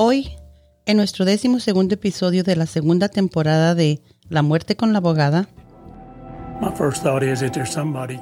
Hoy, 0.00 0.30
en 0.86 0.96
nuestro 0.96 1.24
décimo 1.24 1.58
segundo 1.58 1.94
episodio 1.94 2.44
de 2.44 2.54
la 2.54 2.66
segunda 2.66 3.08
temporada 3.08 3.74
de 3.74 4.00
La 4.28 4.42
muerte 4.42 4.76
con 4.76 4.92
la 4.92 4.98
abogada, 4.98 5.48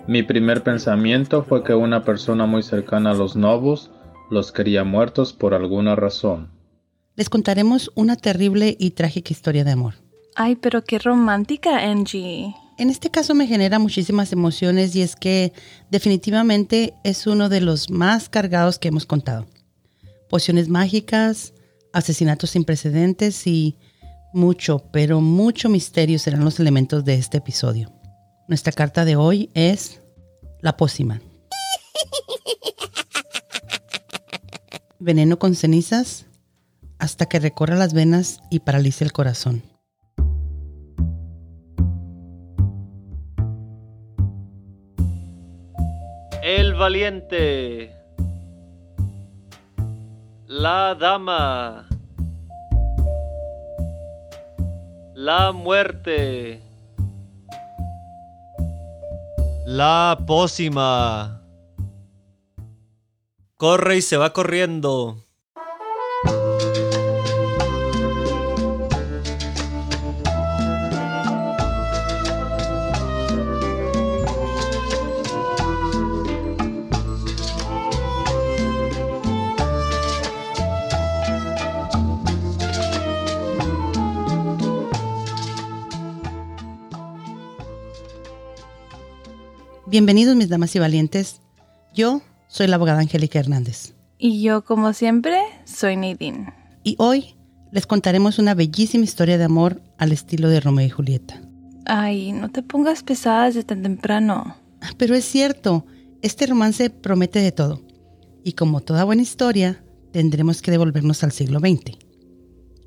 mi 0.06 0.22
primer 0.22 0.62
pensamiento 0.62 1.42
fue 1.42 1.62
que 1.64 1.74
una 1.74 2.02
persona 2.02 2.46
muy 2.46 2.62
cercana 2.62 3.10
a 3.10 3.14
los 3.14 3.36
Novos 3.36 3.90
los 4.30 4.52
quería 4.52 4.84
muertos 4.84 5.34
por 5.34 5.52
alguna 5.52 5.96
razón. 5.96 6.50
Les 7.14 7.28
contaremos 7.28 7.90
una 7.94 8.16
terrible 8.16 8.74
y 8.78 8.92
trágica 8.92 9.34
historia 9.34 9.62
de 9.62 9.72
amor. 9.72 9.96
Ay, 10.34 10.56
pero 10.56 10.82
qué 10.82 10.98
romántica, 10.98 11.90
Angie. 11.90 12.54
En 12.78 12.88
este 12.88 13.10
caso 13.10 13.34
me 13.34 13.46
genera 13.46 13.78
muchísimas 13.78 14.32
emociones 14.32 14.96
y 14.96 15.02
es 15.02 15.14
que 15.14 15.52
definitivamente 15.90 16.94
es 17.04 17.26
uno 17.26 17.50
de 17.50 17.60
los 17.60 17.90
más 17.90 18.30
cargados 18.30 18.78
que 18.78 18.88
hemos 18.88 19.04
contado. 19.04 19.44
Pociones 20.30 20.70
mágicas, 20.70 21.52
asesinatos 21.96 22.50
sin 22.50 22.64
precedentes 22.64 23.46
y 23.46 23.78
mucho, 24.34 24.84
pero 24.92 25.22
mucho 25.22 25.70
misterio 25.70 26.18
serán 26.18 26.44
los 26.44 26.60
elementos 26.60 27.06
de 27.06 27.14
este 27.14 27.38
episodio. 27.38 27.90
Nuestra 28.48 28.70
carta 28.72 29.06
de 29.06 29.16
hoy 29.16 29.48
es 29.54 30.02
la 30.60 30.76
pócima. 30.76 31.22
Veneno 34.98 35.38
con 35.38 35.54
cenizas 35.54 36.26
hasta 36.98 37.24
que 37.26 37.40
recorra 37.40 37.76
las 37.76 37.94
venas 37.94 38.40
y 38.50 38.60
paralice 38.60 39.02
el 39.02 39.12
corazón. 39.12 39.62
El 46.42 46.74
valiente. 46.74 48.05
La 50.48 50.94
dama. 50.94 51.88
La 55.12 55.50
muerte. 55.50 56.62
La 59.64 60.16
pócima. 60.24 61.42
Corre 63.56 63.96
y 63.96 64.02
se 64.02 64.16
va 64.16 64.32
corriendo. 64.32 65.25
Bienvenidos 89.96 90.36
mis 90.36 90.50
damas 90.50 90.76
y 90.76 90.78
valientes. 90.78 91.40
Yo 91.94 92.20
soy 92.48 92.66
la 92.66 92.76
abogada 92.76 93.00
Angélica 93.00 93.38
Hernández. 93.38 93.94
Y 94.18 94.42
yo, 94.42 94.62
como 94.62 94.92
siempre, 94.92 95.40
soy 95.64 95.96
Nadine. 95.96 96.52
Y 96.84 96.96
hoy 96.98 97.34
les 97.72 97.86
contaremos 97.86 98.38
una 98.38 98.52
bellísima 98.52 99.04
historia 99.04 99.38
de 99.38 99.44
amor 99.44 99.80
al 99.96 100.12
estilo 100.12 100.50
de 100.50 100.60
Romeo 100.60 100.86
y 100.86 100.90
Julieta. 100.90 101.40
Ay, 101.86 102.32
no 102.32 102.50
te 102.50 102.62
pongas 102.62 103.02
pesada 103.02 103.46
desde 103.46 103.64
tan 103.64 103.82
temprano. 103.82 104.54
Pero 104.98 105.14
es 105.14 105.24
cierto, 105.24 105.86
este 106.20 106.44
romance 106.44 106.90
promete 106.90 107.38
de 107.38 107.52
todo. 107.52 107.80
Y 108.44 108.52
como 108.52 108.82
toda 108.82 109.04
buena 109.04 109.22
historia, 109.22 109.82
tendremos 110.12 110.60
que 110.60 110.72
devolvernos 110.72 111.24
al 111.24 111.32
siglo 111.32 111.58
XX. 111.58 111.96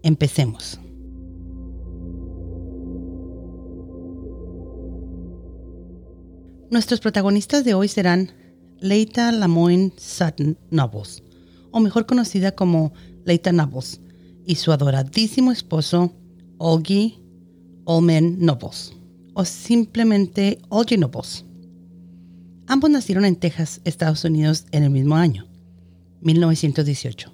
Empecemos. 0.03 0.79
Nuestros 6.71 6.99
protagonistas 6.99 7.65
de 7.65 7.73
hoy 7.73 7.87
serán 7.87 8.31
Leita 8.79 9.31
Lamoine 9.31 9.91
Sutton 9.97 10.55
Nobles, 10.69 11.23
o 11.71 11.79
mejor 11.79 12.05
conocida 12.05 12.51
como 12.51 12.93
Leita 13.25 13.51
Nobles, 13.51 13.99
y 14.45 14.53
su 14.53 14.71
adoradísimo 14.71 15.51
esposo 15.51 16.13
Olgi 16.59 17.23
Olmen 17.85 18.45
Nobles, 18.45 18.93
o 19.33 19.45
simplemente 19.45 20.59
Olgi 20.69 20.97
Nobles. 20.97 21.43
Ambos 22.67 22.91
nacieron 22.91 23.25
en 23.25 23.37
Texas, 23.37 23.81
Estados 23.83 24.23
Unidos, 24.23 24.65
en 24.71 24.83
el 24.83 24.91
mismo 24.91 25.15
año, 25.15 25.47
1918, 26.21 27.33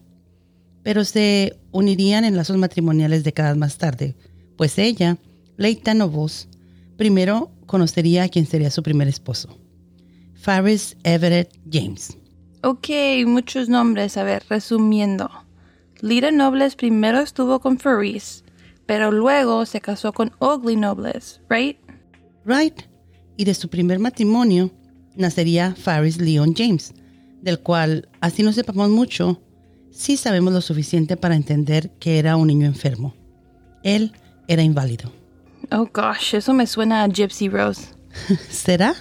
pero 0.82 1.04
se 1.04 1.60
unirían 1.74 2.24
en 2.24 2.38
lazos 2.38 2.56
matrimoniales 2.56 3.26
décadas 3.26 3.58
más 3.58 3.78
tarde, 3.78 4.16
pues 4.56 4.78
ella, 4.78 5.18
Leita 5.58 5.94
Nobles, 5.94 6.48
primero 6.96 7.52
conocería 7.66 8.24
a 8.24 8.30
quien 8.30 8.46
sería 8.46 8.70
su 8.70 8.84
primer 8.84 9.08
esposo, 9.08 9.60
Faris 10.36 10.98
Everett 11.04 11.52
James. 11.72 12.18
Ok, 12.64 12.90
muchos 13.28 13.70
nombres. 13.70 14.18
A 14.18 14.24
ver, 14.24 14.44
resumiendo. 14.50 15.30
Lita 16.02 16.32
Nobles 16.32 16.76
primero 16.76 17.20
estuvo 17.20 17.60
con 17.60 17.78
Faris, 17.78 18.44
pero 18.86 19.12
luego 19.12 19.66
se 19.66 19.82
casó 19.82 20.14
con 20.14 20.32
Ugly 20.40 20.76
Nobles, 20.76 21.42
¿right? 21.50 21.78
Right. 22.44 22.82
Y 23.38 23.46
de 23.46 23.54
su 23.54 23.70
primer 23.70 24.00
matrimonio 24.00 24.72
nacería 25.16 25.76
Faris 25.76 26.20
Leon 26.20 26.54
James, 26.56 26.94
del 27.42 27.60
cual, 27.60 28.10
así 28.20 28.44
no 28.44 28.52
sepamos 28.52 28.90
mucho, 28.90 29.42
sí 29.92 30.18
sabemos 30.18 30.54
lo 30.54 30.62
suficiente 30.62 31.18
para 31.18 31.36
entender 31.36 31.92
que 32.00 32.20
era 32.20 32.36
un 32.36 32.48
niño 32.48 32.66
enfermo. 32.66 33.16
Él 33.84 34.12
era 34.48 34.64
inválido. 34.64 35.12
Oh 35.72 35.90
gosh, 35.94 36.36
eso 36.36 36.54
me 36.54 36.68
suena 36.68 37.04
a 37.04 37.08
Gypsy 37.08 37.50
Rose. 37.50 37.94
¿Será? 38.50 38.96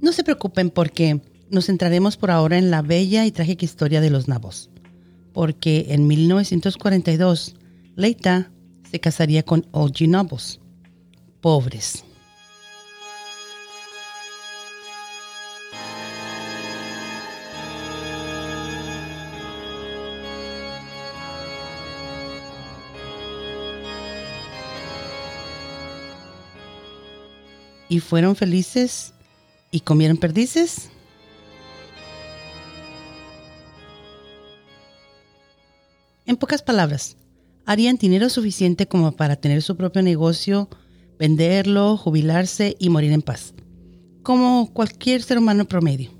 No 0.00 0.12
se 0.12 0.22
preocupen 0.22 0.70
porque 0.70 1.20
nos 1.50 1.66
centraremos 1.66 2.16
por 2.16 2.30
ahora 2.30 2.58
en 2.58 2.70
la 2.70 2.82
bella 2.82 3.26
y 3.26 3.32
trágica 3.32 3.64
historia 3.64 4.00
de 4.00 4.10
los 4.10 4.28
nabos. 4.28 4.70
Porque 5.32 5.86
en 5.88 6.06
1942, 6.06 7.56
Leita 7.96 8.52
se 8.88 9.00
casaría 9.00 9.42
con 9.42 9.66
Olgi 9.72 10.06
Nabos. 10.06 10.60
Pobres. 11.40 12.05
Y 27.96 28.00
fueron 28.00 28.36
felices 28.36 29.14
y 29.70 29.80
comieron 29.80 30.18
perdices? 30.18 30.90
En 36.26 36.36
pocas 36.36 36.62
palabras, 36.62 37.16
harían 37.64 37.96
dinero 37.96 38.28
suficiente 38.28 38.86
como 38.86 39.12
para 39.12 39.36
tener 39.36 39.62
su 39.62 39.76
propio 39.76 40.02
negocio, 40.02 40.68
venderlo, 41.18 41.96
jubilarse 41.96 42.76
y 42.78 42.90
morir 42.90 43.12
en 43.12 43.22
paz, 43.22 43.54
como 44.22 44.70
cualquier 44.74 45.22
ser 45.22 45.38
humano 45.38 45.64
promedio. 45.64 46.10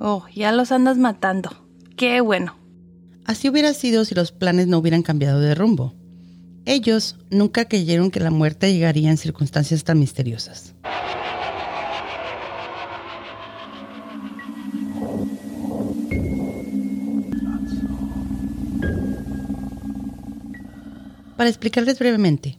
Oh, 0.00 0.24
ya 0.34 0.50
los 0.50 0.72
andas 0.72 0.98
matando. 0.98 1.68
Qué 1.96 2.20
bueno. 2.20 2.56
Así 3.24 3.48
hubiera 3.48 3.72
sido 3.72 4.04
si 4.04 4.16
los 4.16 4.32
planes 4.32 4.66
no 4.66 4.78
hubieran 4.78 5.02
cambiado 5.02 5.38
de 5.38 5.54
rumbo. 5.54 5.94
Ellos 6.64 7.16
nunca 7.30 7.66
creyeron 7.66 8.10
que 8.10 8.18
la 8.18 8.30
muerte 8.30 8.72
llegaría 8.72 9.10
en 9.10 9.16
circunstancias 9.16 9.84
tan 9.84 10.00
misteriosas. 10.00 10.74
Para 21.40 21.48
explicarles 21.48 21.98
brevemente, 21.98 22.58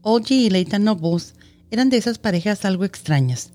Oji 0.00 0.46
y 0.46 0.48
Leighton 0.48 0.82
Nobles 0.82 1.34
eran 1.70 1.90
de 1.90 1.98
esas 1.98 2.16
parejas 2.16 2.64
algo 2.64 2.86
extrañas, 2.86 3.52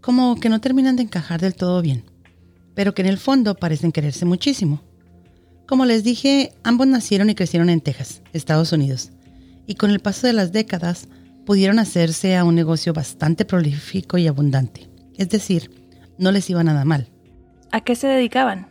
como 0.00 0.40
que 0.40 0.48
no 0.48 0.62
terminan 0.62 0.96
de 0.96 1.02
encajar 1.02 1.42
del 1.42 1.54
todo 1.54 1.82
bien, 1.82 2.04
pero 2.74 2.94
que 2.94 3.02
en 3.02 3.08
el 3.08 3.18
fondo 3.18 3.54
parecen 3.54 3.92
quererse 3.92 4.24
muchísimo. 4.24 4.80
Como 5.66 5.84
les 5.84 6.04
dije, 6.04 6.54
ambos 6.64 6.86
nacieron 6.86 7.28
y 7.28 7.34
crecieron 7.34 7.68
en 7.68 7.82
Texas, 7.82 8.22
Estados 8.32 8.72
Unidos, 8.72 9.10
y 9.66 9.74
con 9.74 9.90
el 9.90 10.00
paso 10.00 10.26
de 10.26 10.32
las 10.32 10.52
décadas 10.52 11.08
pudieron 11.44 11.78
hacerse 11.78 12.34
a 12.34 12.44
un 12.44 12.54
negocio 12.54 12.94
bastante 12.94 13.44
prolífico 13.44 14.16
y 14.16 14.26
abundante. 14.26 14.88
Es 15.18 15.28
decir, 15.28 15.70
no 16.16 16.32
les 16.32 16.48
iba 16.48 16.64
nada 16.64 16.86
mal. 16.86 17.08
¿A 17.72 17.82
qué 17.82 17.94
se 17.94 18.06
dedicaban? 18.06 18.68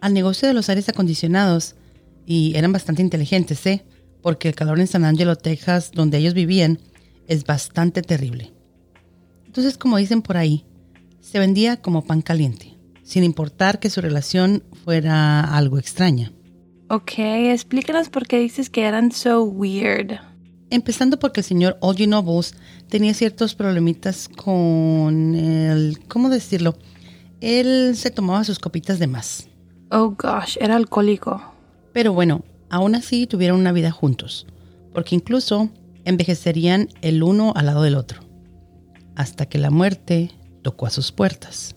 Al 0.00 0.14
negocio 0.14 0.46
de 0.46 0.54
los 0.54 0.68
aires 0.68 0.88
acondicionados, 0.88 1.74
y 2.26 2.52
eran 2.54 2.70
bastante 2.70 3.02
inteligentes, 3.02 3.66
¿eh? 3.66 3.84
Porque 4.22 4.48
el 4.48 4.54
calor 4.54 4.80
en 4.80 4.86
San 4.86 5.04
Angelo, 5.04 5.36
Texas, 5.36 5.90
donde 5.92 6.18
ellos 6.18 6.34
vivían, 6.34 6.78
es 7.26 7.44
bastante 7.44 8.02
terrible. 8.02 8.52
Entonces, 9.46 9.78
como 9.78 9.96
dicen 9.96 10.22
por 10.22 10.36
ahí, 10.36 10.64
se 11.20 11.38
vendía 11.38 11.80
como 11.80 12.04
pan 12.04 12.22
caliente, 12.22 12.76
sin 13.02 13.24
importar 13.24 13.80
que 13.80 13.90
su 13.90 14.00
relación 14.00 14.62
fuera 14.84 15.40
algo 15.40 15.78
extraña. 15.78 16.32
Ok, 16.88 17.12
explícanos 17.18 18.08
por 18.08 18.26
qué 18.26 18.38
dices 18.38 18.70
que 18.70 18.84
eran 18.84 19.12
so 19.12 19.42
weird. 19.42 20.18
Empezando 20.70 21.18
porque 21.18 21.40
el 21.40 21.44
señor 21.44 21.76
Olgy 21.80 22.06
Nobles 22.06 22.54
tenía 22.88 23.14
ciertos 23.14 23.54
problemitas 23.54 24.28
con 24.28 25.34
el... 25.34 25.98
¿Cómo 26.08 26.28
decirlo? 26.28 26.76
Él 27.40 27.92
se 27.94 28.10
tomaba 28.10 28.44
sus 28.44 28.58
copitas 28.58 28.98
de 28.98 29.06
más. 29.06 29.48
Oh 29.90 30.16
gosh, 30.18 30.56
era 30.60 30.76
alcohólico. 30.76 31.42
Pero 31.92 32.12
bueno, 32.12 32.44
aún 32.70 32.94
así 32.94 33.26
tuvieron 33.26 33.60
una 33.60 33.72
vida 33.72 33.90
juntos, 33.90 34.46
porque 34.92 35.14
incluso 35.14 35.70
envejecerían 36.04 36.88
el 37.02 37.22
uno 37.22 37.52
al 37.54 37.66
lado 37.66 37.82
del 37.82 37.94
otro, 37.94 38.20
hasta 39.14 39.46
que 39.46 39.58
la 39.58 39.70
muerte 39.70 40.30
tocó 40.62 40.86
a 40.86 40.90
sus 40.90 41.12
puertas. 41.12 41.74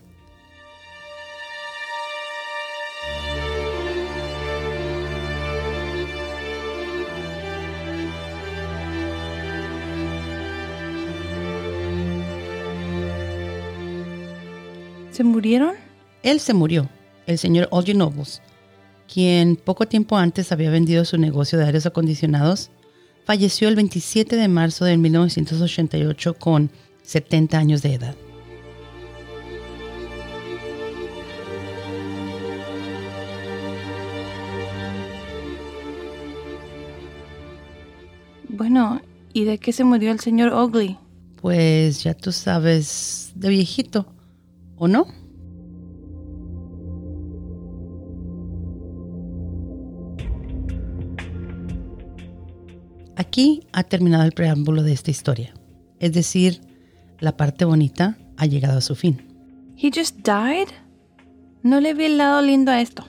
¿Se 15.11 15.25
murieron? 15.25 15.75
Él 16.23 16.39
se 16.39 16.53
murió, 16.53 16.87
el 17.27 17.37
señor 17.37 17.67
Olgy 17.71 17.93
Nobles, 17.93 18.41
quien 19.11 19.57
poco 19.57 19.87
tiempo 19.87 20.17
antes 20.17 20.51
había 20.51 20.69
vendido 20.69 21.03
su 21.03 21.17
negocio 21.17 21.59
de 21.59 21.65
aires 21.65 21.85
acondicionados, 21.85 22.69
falleció 23.25 23.67
el 23.67 23.75
27 23.75 24.37
de 24.37 24.47
marzo 24.47 24.85
de 24.85 24.95
1988 24.97 26.33
con 26.35 26.71
70 27.03 27.57
años 27.57 27.81
de 27.81 27.93
edad. 27.95 28.15
Bueno, 38.47 39.01
¿y 39.33 39.43
de 39.43 39.57
qué 39.57 39.73
se 39.73 39.83
murió 39.83 40.11
el 40.11 40.19
señor 40.19 40.53
Ugly? 40.53 40.97
Pues 41.41 42.03
ya 42.03 42.13
tú 42.13 42.31
sabes, 42.31 43.31
de 43.35 43.49
viejito, 43.49 44.05
¿o 44.77 44.87
no? 44.87 45.07
Aquí 53.31 53.65
ha 53.71 53.83
terminado 53.83 54.25
el 54.25 54.33
preámbulo 54.33 54.83
de 54.83 54.91
esta 54.91 55.09
historia. 55.09 55.53
Es 56.01 56.11
decir, 56.11 56.59
la 57.21 57.37
parte 57.37 57.63
bonita 57.63 58.17
ha 58.35 58.45
llegado 58.45 58.79
a 58.79 58.81
su 58.81 58.93
fin. 58.93 59.25
He 59.77 59.89
just 59.89 60.17
died? 60.17 60.67
No 61.63 61.79
le 61.79 61.93
vi 61.93 62.07
el 62.07 62.17
lado 62.17 62.41
lindo 62.41 62.73
a 62.73 62.81
esto. 62.81 63.05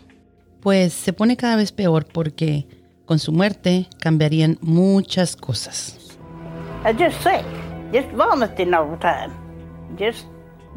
Pues 0.61 0.93
se 0.93 1.13
pone 1.13 1.37
cada 1.37 1.57
vez 1.57 1.73
peor 1.73 2.07
porque 2.07 2.69
con 3.05 3.19
su 3.19 3.33
muerte 3.33 3.89
cambiarían 3.99 4.59
muchas 4.61 5.35
cosas. 5.35 6.17
I 6.85 6.93
just 6.93 7.21
sick, 7.25 7.45
just 7.93 8.09
vomiting 8.13 8.75
all 8.75 8.89
the 8.93 8.99
time, 8.99 9.33
just 9.99 10.29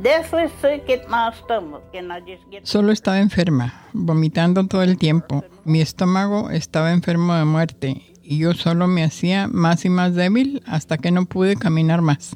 deathly 0.01 0.48
sick 0.59 0.89
at 0.89 1.07
my 1.07 1.31
stomach, 1.44 1.83
and 1.94 2.12
I 2.12 2.19
just 2.21 2.50
get. 2.50 2.65
Solo 2.65 2.91
estaba 2.91 3.19
enferma, 3.19 3.86
vomitando 3.94 4.65
todo 4.65 4.81
el 4.81 4.98
tiempo. 4.98 5.45
Mi 5.65 5.81
estómago 5.81 6.50
estaba 6.50 6.91
enfermo 6.91 7.36
de 7.36 7.45
muerte 7.45 8.14
y 8.25 8.39
yo 8.39 8.54
solo 8.54 8.88
me 8.88 9.04
hacía 9.04 9.48
más 9.48 9.86
y 9.86 9.89
más 9.89 10.16
débil 10.16 10.62
hasta 10.66 10.98
que 10.98 11.12
no 11.12 11.25
pude 11.25 11.56
caminar 11.56 12.01
más. 12.01 12.36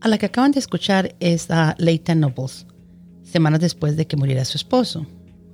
A 0.00 0.08
la 0.08 0.16
que 0.16 0.26
acaban 0.26 0.52
de 0.52 0.58
escuchar 0.58 1.14
es 1.20 1.50
a 1.50 1.74
Leita 1.78 2.14
Nobles, 2.14 2.66
semanas 3.22 3.60
después 3.60 3.96
de 3.96 4.06
que 4.06 4.16
muriera 4.16 4.44
su 4.46 4.56
esposo. 4.56 5.06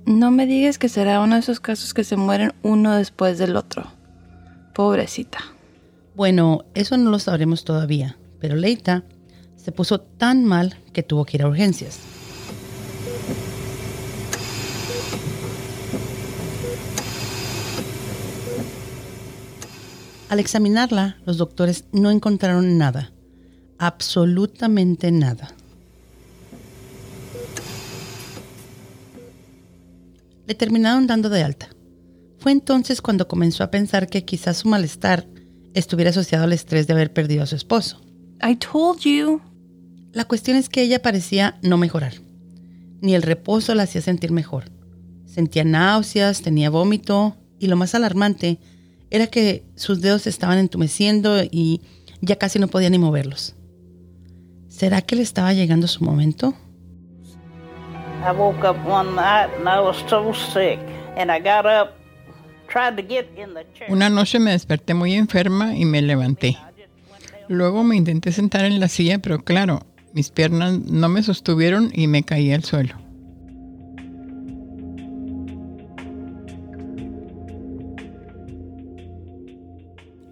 No 0.05 0.31
me 0.31 0.45
digas 0.45 0.77
que 0.77 0.87
será 0.87 1.19
uno 1.19 1.35
de 1.35 1.41
esos 1.41 1.59
casos 1.59 1.93
que 1.93 2.05
se 2.05 2.15
mueren 2.15 2.53
uno 2.63 2.95
después 2.95 3.37
del 3.37 3.57
otro. 3.57 3.83
Pobrecita. 4.73 5.39
Bueno, 6.15 6.63
eso 6.73 6.97
no 6.97 7.11
lo 7.11 7.19
sabremos 7.19 7.65
todavía, 7.65 8.17
pero 8.39 8.55
Leita 8.55 9.03
se 9.57 9.73
puso 9.73 9.99
tan 9.99 10.45
mal 10.45 10.77
que 10.93 11.03
tuvo 11.03 11.25
que 11.25 11.35
ir 11.35 11.43
a 11.43 11.49
urgencias. 11.49 11.99
Al 20.29 20.39
examinarla, 20.39 21.17
los 21.25 21.37
doctores 21.37 21.85
no 21.93 22.11
encontraron 22.11 22.77
nada, 22.77 23.11
absolutamente 23.77 25.09
nada. 25.09 25.53
Le 30.45 30.53
terminaron 30.55 31.07
dando 31.07 31.29
de 31.29 31.43
alta. 31.43 31.69
Fue 32.39 32.51
entonces 32.51 33.01
cuando 33.01 33.27
comenzó 33.27 33.63
a 33.63 33.71
pensar 33.71 34.09
que 34.09 34.25
quizás 34.25 34.57
su 34.57 34.67
malestar 34.67 35.27
estuviera 35.73 36.09
asociado 36.09 36.43
al 36.43 36.53
estrés 36.53 36.87
de 36.87 36.93
haber 36.93 37.13
perdido 37.13 37.43
a 37.43 37.47
su 37.47 37.55
esposo. 37.55 38.01
I 38.45 38.57
told 38.57 38.99
you. 38.99 39.41
La 40.11 40.25
cuestión 40.25 40.57
es 40.57 40.67
que 40.67 40.81
ella 40.81 41.01
parecía 41.01 41.57
no 41.61 41.77
mejorar. 41.77 42.13
Ni 43.01 43.15
el 43.15 43.21
reposo 43.21 43.75
la 43.75 43.83
hacía 43.83 44.01
sentir 44.01 44.31
mejor. 44.31 44.65
Sentía 45.25 45.63
náuseas, 45.63 46.41
tenía 46.41 46.69
vómito 46.69 47.37
y 47.59 47.67
lo 47.67 47.77
más 47.77 47.95
alarmante 47.95 48.59
era 49.09 49.27
que 49.27 49.63
sus 49.75 50.01
dedos 50.01 50.23
se 50.23 50.29
estaban 50.29 50.57
entumeciendo 50.57 51.43
y 51.43 51.81
ya 52.21 52.35
casi 52.37 52.59
no 52.59 52.67
podía 52.67 52.89
ni 52.89 52.97
moverlos. 52.97 53.55
¿Será 54.67 55.01
que 55.01 55.15
le 55.15 55.21
estaba 55.23 55.53
llegando 55.53 55.87
su 55.87 56.03
momento? 56.03 56.53
I 58.23 58.31
woke 58.31 58.63
up 58.67 58.77
one 58.85 59.15
night 59.15 59.49
and 59.57 59.67
I 59.67 59.79
was 59.79 59.97
so 60.09 60.33
sick, 60.33 60.79
and 61.15 61.31
I 61.31 61.39
got 61.39 61.65
up, 61.65 61.93
tried 62.67 62.97
to 62.97 63.03
get 63.07 63.27
in 63.37 63.53
the 63.53 63.65
chair. 63.73 63.89
Una 63.89 64.09
noche 64.09 64.39
me 64.39 64.51
desperté 64.51 64.93
muy 64.93 65.13
enferma 65.13 65.75
y 65.75 65.85
me 65.85 66.01
levanté. 66.01 66.57
Luego 67.47 67.83
me 67.83 67.95
intenté 67.95 68.31
sentar 68.31 68.65
en 68.65 68.79
la 68.79 68.87
silla, 68.87 69.19
pero 69.19 69.43
claro, 69.43 69.85
mis 70.13 70.31
piernas 70.31 70.79
no 70.79 71.07
me 71.09 71.23
sostuvieron 71.23 71.91
y 71.93 72.07
me 72.07 72.23
caí 72.23 72.51
al 72.51 72.63
suelo. 72.63 72.95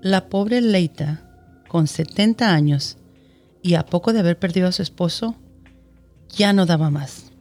La 0.05 0.29
pobre 0.29 0.61
Leita, 0.61 1.23
con 1.67 1.87
70 1.87 2.53
años 2.53 2.99
y 3.63 3.73
a 3.73 3.87
poco 3.87 4.13
de 4.13 4.19
haber 4.19 4.37
perdido 4.37 4.67
a 4.67 4.71
su 4.71 4.83
esposo, 4.83 5.33
ya 6.29 6.53
no 6.53 6.67
daba 6.67 6.91
más. 6.91 7.31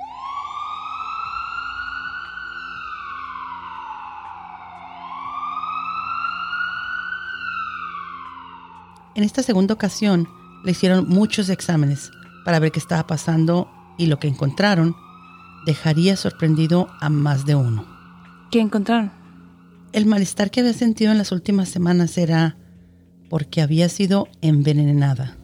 En 9.14 9.24
esta 9.24 9.42
segunda 9.42 9.74
ocasión 9.74 10.26
le 10.64 10.70
hicieron 10.70 11.06
muchos 11.06 11.50
exámenes 11.50 12.12
para 12.46 12.60
ver 12.60 12.72
qué 12.72 12.78
estaba 12.78 13.06
pasando 13.06 13.70
y 13.98 14.06
lo 14.06 14.18
que 14.18 14.28
encontraron 14.28 14.96
dejaría 15.66 16.16
sorprendido 16.16 16.88
a 17.02 17.10
más 17.10 17.44
de 17.44 17.56
uno. 17.56 17.84
¿Qué 18.50 18.60
encontraron? 18.60 19.12
El 19.94 20.06
malestar 20.06 20.50
que 20.50 20.58
había 20.58 20.72
sentido 20.72 21.12
en 21.12 21.18
las 21.18 21.30
últimas 21.30 21.68
semanas 21.68 22.18
era 22.18 22.56
porque 23.34 23.60
había 23.60 23.88
sido 23.88 24.28
envenenada. 24.42 25.36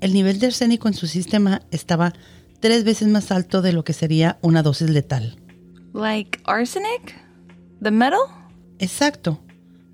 El 0.00 0.12
nivel 0.12 0.38
de 0.38 0.46
arsénico 0.46 0.86
en 0.86 0.94
su 0.94 1.08
sistema 1.08 1.62
estaba 1.72 2.12
tres 2.60 2.84
veces 2.84 3.08
más 3.08 3.32
alto 3.32 3.62
de 3.62 3.72
lo 3.72 3.82
que 3.82 3.92
sería 3.92 4.38
una 4.42 4.62
dosis 4.62 4.90
letal. 4.90 5.34
Like 5.92 6.38
arsenic? 6.44 7.16
The 7.82 7.90
metal? 7.90 8.20
Exacto. 8.78 9.40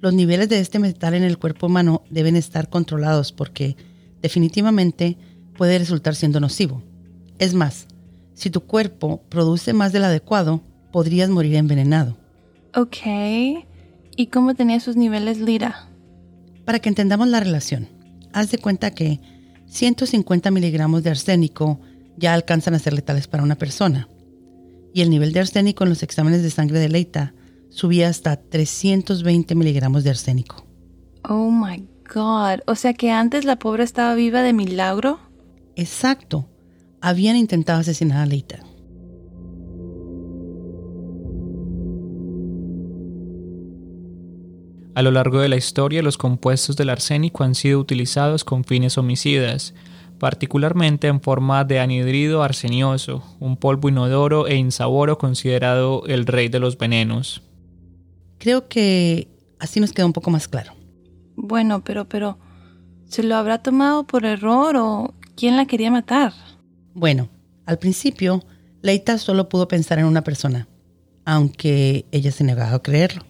Los 0.03 0.13
niveles 0.13 0.51
de 0.51 0.61
este 0.61 0.79
metal 0.79 1.15
en 1.15 1.23
el 1.23 1.39
cuerpo 1.39 1.69
humano 1.69 2.05
deben 2.11 2.37
estar 2.37 2.69
controlados 2.69 3.33
porque 3.33 3.79
definitivamente 4.21 5.17
puede 5.57 5.79
resultar 5.79 6.15
siendo 6.15 6.39
nocivo. 6.39 6.83
Es 7.39 7.55
más, 7.55 7.89
si 8.35 8.51
tu 8.51 8.63
cuerpo 8.63 9.23
produce 9.29 9.73
más 9.73 9.93
del 9.93 10.05
adecuado, 10.05 10.63
podrías 10.91 11.31
morir 11.31 11.57
envenenado. 11.57 12.17
Ok. 12.75 12.97
¿Y 14.17 14.27
cómo 14.27 14.55
tenía 14.55 14.81
sus 14.81 14.97
niveles 14.97 15.39
Lira? 15.39 15.89
Para 16.65 16.79
que 16.79 16.89
entendamos 16.89 17.29
la 17.29 17.41
relación, 17.41 17.89
haz 18.33 18.51
de 18.51 18.59
cuenta 18.59 18.93
que 18.93 19.21
150 19.67 20.51
miligramos 20.51 21.03
de 21.03 21.11
arsénico 21.11 21.81
ya 22.17 22.35
alcanzan 22.35 22.75
a 22.75 22.79
ser 22.79 22.93
letales 22.93 23.27
para 23.27 23.43
una 23.43 23.57
persona. 23.57 24.09
Y 24.95 25.01
el 25.01 25.11
nivel 25.11 25.33
de 25.33 25.41
arsénico 25.41 25.85
en 25.85 25.91
los 25.91 26.03
exámenes 26.03 26.43
de 26.43 26.51
sangre 26.51 26.79
de 26.79 26.89
Leita 26.89 27.35
subía 27.71 28.09
hasta 28.09 28.37
320 28.37 29.55
miligramos 29.55 30.05
de 30.05 30.11
arsénico. 30.11 30.67
Oh 31.29 31.51
my 31.51 31.87
god. 32.13 32.61
O 32.67 32.75
sea 32.75 32.93
que 32.93 33.11
antes 33.11 33.45
la 33.45 33.57
pobre 33.57 33.85
estaba 33.85 34.15
viva 34.15 34.43
de 34.43 34.53
milagro. 34.53 35.19
Exacto. 35.77 36.49
Habían 37.05 37.35
intentado 37.35 37.81
asesinar 37.81 38.19
a 38.19 38.27
Leita. 38.27 38.61
A 44.95 45.03
lo 45.03 45.11
largo 45.11 45.41
de 45.41 45.49
la 45.49 45.57
historia, 45.57 46.01
los 46.01 46.17
compuestos 46.17 46.77
del 46.77 46.91
arsénico 46.91 47.43
han 47.43 47.57
sido 47.57 47.81
utilizados 47.81 48.45
con 48.45 48.63
fines 48.63 48.99
homicidas, 48.99 49.75
particularmente 50.21 51.09
en 51.09 51.21
forma 51.21 51.65
de 51.65 51.81
anhidrido 51.81 52.45
arsenioso, 52.45 53.25
un 53.41 53.57
polvo 53.57 53.89
inodoro 53.89 54.47
e 54.47 54.55
insaboro 54.55 55.19
considerado 55.19 56.05
el 56.07 56.25
rey 56.25 56.49
de 56.49 56.61
los 56.61 56.79
venenos. 56.79 57.43
Creo 58.39 58.69
que 58.69 59.27
así 59.59 59.81
nos 59.81 59.93
queda 59.93 60.07
un 60.07 60.13
poco 60.13 60.31
más 60.31 60.47
claro. 60.47 60.73
Bueno, 61.35 61.83
pero, 61.83 62.09
pero, 62.09 62.39
¿se 63.09 63.25
lo 63.25 63.35
habrá 63.35 63.59
tomado 63.61 64.07
por 64.07 64.25
error 64.25 64.77
o 64.77 65.15
quién 65.35 65.57
la 65.57 65.67
quería 65.67 65.91
matar? 65.91 66.33
Bueno, 66.95 67.29
al 67.67 67.79
principio, 67.79 68.43
Leita 68.83 69.19
solo 69.19 69.49
pudo 69.49 69.69
pensar 69.69 69.99
en 69.99 70.07
una 70.07 70.23
persona, 70.23 70.69
aunque 71.25 72.05
ella 72.13 72.33
se 72.33 72.45
negaba 72.45 72.75
a 72.75 72.83
creerlo. 72.83 73.25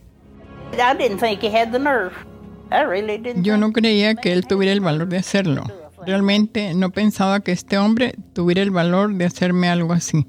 Yo 3.42 3.57
no 3.59 3.73
creía 3.73 4.14
que 4.14 4.33
él 4.33 4.47
tuviera 4.47 4.73
el 4.73 4.81
valor 4.81 5.09
de 5.09 5.19
hacerlo. 5.19 5.64
Realmente 6.07 6.75
no 6.75 6.90
pensaba 6.90 7.40
que 7.40 7.52
este 7.52 7.78
hombre 7.78 8.14
tuviera 8.33 8.62
el 8.62 8.71
valor 8.71 9.14
de 9.14 9.26
hacerme 9.26 9.69
algo 9.69 9.92
así. 9.92 10.26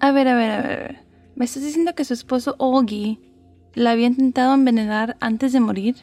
A 0.00 0.10
ver, 0.10 0.26
a 0.28 0.34
ver, 0.34 0.50
a 0.50 0.62
ver. 0.62 0.72
a 0.72 0.76
ver. 0.76 1.02
¿Me 1.36 1.44
estás 1.44 1.62
diciendo 1.62 1.94
que 1.94 2.04
su 2.04 2.14
esposo 2.14 2.56
Olgi 2.58 3.20
la 3.74 3.92
había 3.92 4.06
intentado 4.06 4.54
envenenar 4.54 5.16
antes 5.20 5.52
de 5.52 5.60
morir? 5.60 5.96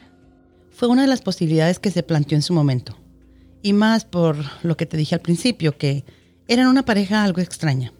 Fue 0.70 0.88
una 0.88 1.02
de 1.02 1.08
las 1.08 1.20
posibilidades 1.20 1.78
que 1.78 1.90
se 1.90 2.02
planteó 2.02 2.36
en 2.36 2.42
su 2.42 2.54
momento. 2.54 2.96
Y 3.62 3.72
más 3.72 4.04
por 4.04 4.36
lo 4.62 4.76
que 4.76 4.86
te 4.86 4.96
dije 4.96 5.14
al 5.14 5.20
principio, 5.20 5.76
que 5.76 6.04
eran 6.50 6.66
una 6.66 6.84
pareja 6.84 7.22
algo 7.22 7.40
extraña. 7.40 7.92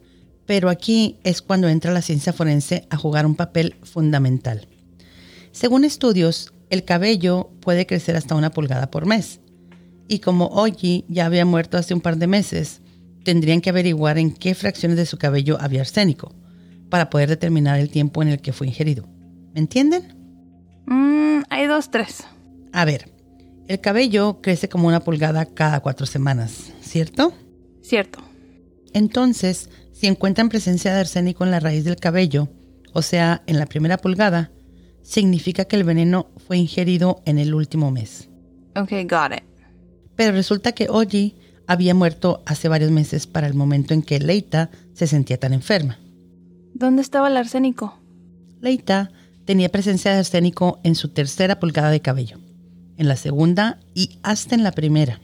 Pero 0.45 0.69
aquí 0.69 1.21
es 1.23 1.41
cuando 1.41 1.69
entra 1.69 1.93
la 1.93 2.03
ciencia 2.03 2.33
forense 2.33 2.85
a 2.91 2.97
jugar 2.97 3.25
un 3.25 3.37
papel 3.37 3.77
fundamental. 3.85 4.67
Según 5.53 5.85
estudios, 5.85 6.53
el 6.69 6.85
cabello 6.85 7.53
puede 7.61 7.87
crecer 7.87 8.17
hasta 8.17 8.35
una 8.35 8.51
pulgada 8.51 8.91
por 8.91 9.07
mes. 9.07 9.41
Y 10.09 10.19
como 10.19 10.47
Oji 10.47 11.05
ya 11.09 11.27
había 11.27 11.47
muerto 11.47 11.79
hace 11.79 11.95
un 11.95 12.01
par 12.01 12.17
de 12.17 12.27
meses, 12.27 12.81
tendrían 13.23 13.61
que 13.61 13.71
averiguar 13.71 14.19
en 14.19 14.33
qué 14.33 14.57
fracciones 14.57 14.97
de 14.97 15.07
su 15.07 15.17
cabello 15.17 15.57
había 15.61 15.83
arsénico, 15.83 16.35
para 16.89 17.09
poder 17.09 17.29
determinar 17.29 17.79
el 17.79 17.89
tiempo 17.89 18.21
en 18.21 18.29
el 18.29 18.41
que 18.41 18.53
fue 18.53 18.67
ingerido. 18.67 19.09
¿Me 19.55 19.61
entienden? 19.61 20.17
Mmm, 20.87 21.43
hay 21.51 21.67
dos, 21.67 21.93
tres. 21.93 22.25
A 22.73 22.85
ver, 22.85 23.13
el 23.69 23.81
cabello 23.81 24.41
crece 24.43 24.69
como 24.69 24.89
una 24.89 24.99
pulgada 24.99 25.47
cada 25.47 25.79
cuatro 25.79 26.07
semanas, 26.07 26.73
¿cierto? 26.81 27.33
Cierto. 27.81 28.30
Entonces, 28.93 29.71
si 29.93 30.07
encuentran 30.07 30.49
presencia 30.49 30.93
de 30.93 31.01
arsénico 31.01 31.45
en 31.45 31.51
la 31.51 31.61
raíz 31.61 31.85
del 31.85 31.97
cabello, 31.97 32.49
o 32.93 33.03
sea, 33.03 33.43
en 33.47 33.59
la 33.59 33.67
primera 33.67 33.99
pulgada, 33.99 34.51
significa 35.03 35.65
que 35.65 35.77
el 35.77 35.85
veneno 35.85 36.29
fue 36.47 36.57
ingerido 36.57 37.23
en 37.25 37.39
el 37.39 37.55
último 37.55 37.91
mes. 37.91 38.29
Ok, 38.77 38.91
got 39.09 39.33
it. 39.37 39.45
Pero 40.17 40.33
resulta 40.33 40.73
que 40.73 40.89
Oji 40.89 41.37
había 41.67 41.95
muerto 41.95 42.43
hace 42.47 42.69
varios 42.69 42.91
meses 42.91 43.27
para 43.27 43.47
el 43.47 43.55
momento 43.55 43.95
en 43.95 44.03
que 44.03 44.19
Leita 44.19 44.71
se 44.93 45.07
sentía 45.07 45.39
tan 45.39 45.53
enferma. 45.53 45.99
¿Dónde 46.75 47.03
estaba 47.03 47.29
el 47.29 47.37
arsénico? 47.37 47.99
Leita 48.61 49.11
tenía 49.45 49.69
presencia 49.69 50.13
de 50.13 50.19
arsénico 50.19 50.81
en 50.83 50.95
su 50.95 51.09
tercera 51.09 51.59
pulgada 51.59 51.91
de 51.91 52.01
cabello, 52.01 52.39
en 52.97 53.09
la 53.09 53.17
segunda 53.17 53.81
y 53.95 54.19
hasta 54.23 54.55
en 54.55 54.63
la 54.63 54.73
primera. 54.73 55.21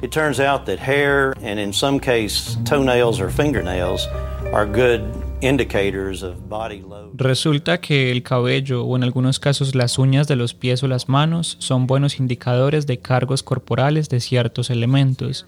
It 0.00 0.12
turns 0.12 0.38
out 0.38 0.64
that 0.66 0.78
hair 0.78 1.32
and 1.42 1.58
in 1.58 1.72
some 1.72 1.98
case 1.98 2.56
toenails 2.64 3.20
or 3.20 3.30
fingernails 3.30 4.06
are 4.52 4.64
good 4.64 5.02
indicators 5.40 6.22
of 6.22 6.48
body 6.48 6.82
load. 6.82 7.16
Resulta 7.16 7.80
que 7.80 8.12
el 8.12 8.22
cabello 8.22 8.84
o 8.84 8.96
en 8.96 9.02
algunos 9.02 9.40
casos 9.40 9.74
las 9.74 9.98
uñas 9.98 10.28
de 10.28 10.36
los 10.36 10.54
pies 10.54 10.84
o 10.84 10.88
las 10.88 11.08
manos 11.08 11.56
son 11.58 11.88
buenos 11.88 12.20
indicadores 12.20 12.86
de 12.86 12.98
cargos 12.98 13.42
corporales 13.42 14.08
de 14.08 14.20
ciertos 14.20 14.70
elementos. 14.70 15.46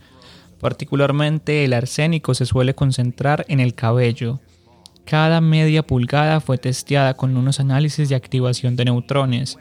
Particularmente 0.59 1.65
el 1.65 1.73
arsénico 1.73 2.35
se 2.35 2.45
suele 2.45 2.75
concentrar 2.75 3.47
en 3.49 3.61
el 3.61 3.75
cabello. 3.75 4.41
Cada 5.05 5.41
media 5.41 5.85
pulgada 5.85 6.41
fue 6.41 6.59
testeada 6.59 7.15
con 7.15 7.37
unos 7.37 7.61
análisis 7.61 8.09
de 8.09 8.17
activación 8.17 8.75
de 8.75 8.87
neutrones. 8.87 9.59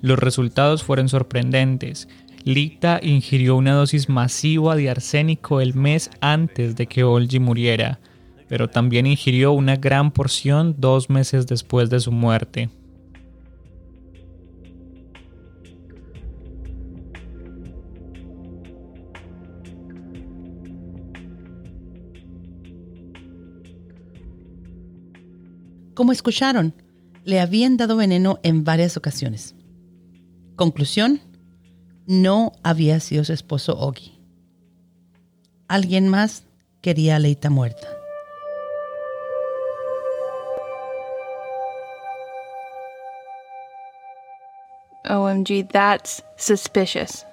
Los 0.00 0.18
resultados 0.18 0.82
fueron 0.82 1.08
sorprendentes. 1.08 2.08
Lita 2.44 2.98
ingirió 3.02 3.56
una 3.56 3.72
dosis 3.72 4.08
masiva 4.08 4.74
de 4.74 4.90
arsénico 4.90 5.60
el 5.60 5.74
mes 5.74 6.10
antes 6.20 6.74
de 6.74 6.86
que 6.86 7.04
Olgi 7.04 7.38
muriera, 7.38 8.00
pero 8.48 8.68
también 8.68 9.06
ingirió 9.06 9.52
una 9.52 9.76
gran 9.76 10.10
porción 10.10 10.74
dos 10.78 11.08
meses 11.08 11.46
después 11.46 11.88
de 11.88 12.00
su 12.00 12.10
muerte. 12.10 12.68
Como 25.94 26.10
escucharon, 26.10 26.74
le 27.24 27.38
habían 27.38 27.76
dado 27.76 27.96
veneno 27.96 28.40
en 28.42 28.64
varias 28.64 28.96
ocasiones. 28.96 29.54
Conclusión, 30.56 31.20
no 32.12 32.52
había 32.62 33.00
sido 33.00 33.24
su 33.24 33.32
esposo 33.32 33.78
Ogi. 33.78 34.18
Alguien 35.66 36.08
más 36.08 36.44
quería 36.82 37.16
a 37.16 37.18
Leita 37.18 37.48
muerta. 37.48 37.88
OMG, 45.08 45.66
that's 45.68 46.22
suspicious. 46.36 47.26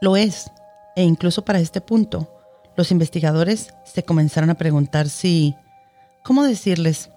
Lo 0.00 0.16
es, 0.16 0.50
e 0.96 1.02
incluso 1.02 1.44
para 1.44 1.60
este 1.60 1.82
punto, 1.82 2.28
los 2.76 2.90
investigadores 2.90 3.74
se 3.84 4.04
comenzaron 4.04 4.48
a 4.48 4.54
preguntar 4.54 5.10
si, 5.10 5.54
¿cómo 6.22 6.44
decirles? 6.44 7.10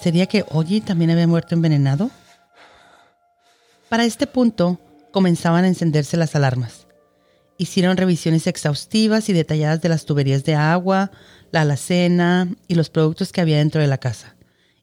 ¿Sería 0.00 0.26
que 0.26 0.44
Ogi 0.50 0.80
también 0.80 1.12
había 1.12 1.28
muerto 1.28 1.54
envenenado? 1.54 2.10
Para 3.88 4.04
este 4.04 4.26
punto, 4.26 4.78
comenzaban 5.12 5.64
a 5.64 5.68
encenderse 5.68 6.16
las 6.16 6.34
alarmas. 6.34 6.86
Hicieron 7.56 7.96
revisiones 7.96 8.46
exhaustivas 8.46 9.28
y 9.28 9.32
detalladas 9.32 9.80
de 9.80 9.88
las 9.88 10.04
tuberías 10.04 10.44
de 10.44 10.54
agua, 10.54 11.10
la 11.50 11.62
alacena 11.62 12.48
y 12.68 12.74
los 12.74 12.90
productos 12.90 13.32
que 13.32 13.40
había 13.40 13.56
dentro 13.56 13.80
de 13.80 13.86
la 13.86 13.98
casa, 13.98 14.36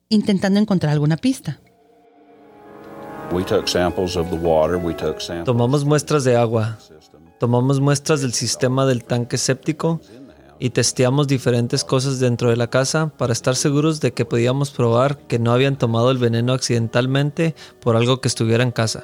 intentando 0.10 0.60
encontrar 0.60 0.92
alguna 0.92 1.18
pista. 1.18 1.60
Tomamos 5.46 5.86
muestras 5.86 6.24
de 6.24 6.36
agua, 6.36 6.78
tomamos 7.40 7.80
muestras 7.80 8.22
del 8.22 8.34
sistema 8.34 8.86
del 8.86 9.04
tanque 9.04 9.38
séptico 9.38 10.02
y 10.60 10.70
testeamos 10.70 11.28
diferentes 11.28 11.84
cosas 11.84 12.20
dentro 12.20 12.50
de 12.50 12.56
la 12.56 12.70
casa 12.70 13.12
para 13.18 13.34
estar 13.34 13.56
seguros 13.56 14.00
de 14.00 14.14
que 14.14 14.26
podíamos 14.26 14.72
probar 14.72 15.18
que 15.18 15.40
no 15.40 15.52
habían 15.52 15.78
tomado 15.78 16.12
el 16.12 16.18
veneno 16.18 16.54
accidentalmente 16.54 17.56
por 17.82 17.96
algo 17.96 18.22
que 18.22 18.28
estuviera 18.28 18.64
en 18.64 18.72
casa. 18.72 19.04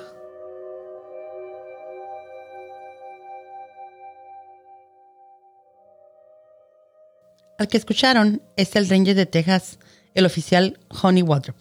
Al 7.58 7.68
que 7.68 7.78
escucharon 7.78 8.42
es 8.56 8.76
el 8.76 8.90
Ranger 8.90 9.16
de 9.16 9.28
Texas, 9.28 9.78
el 10.16 10.26
oficial 10.26 10.80
Honey 11.04 11.22
Waldrop. 11.22 11.58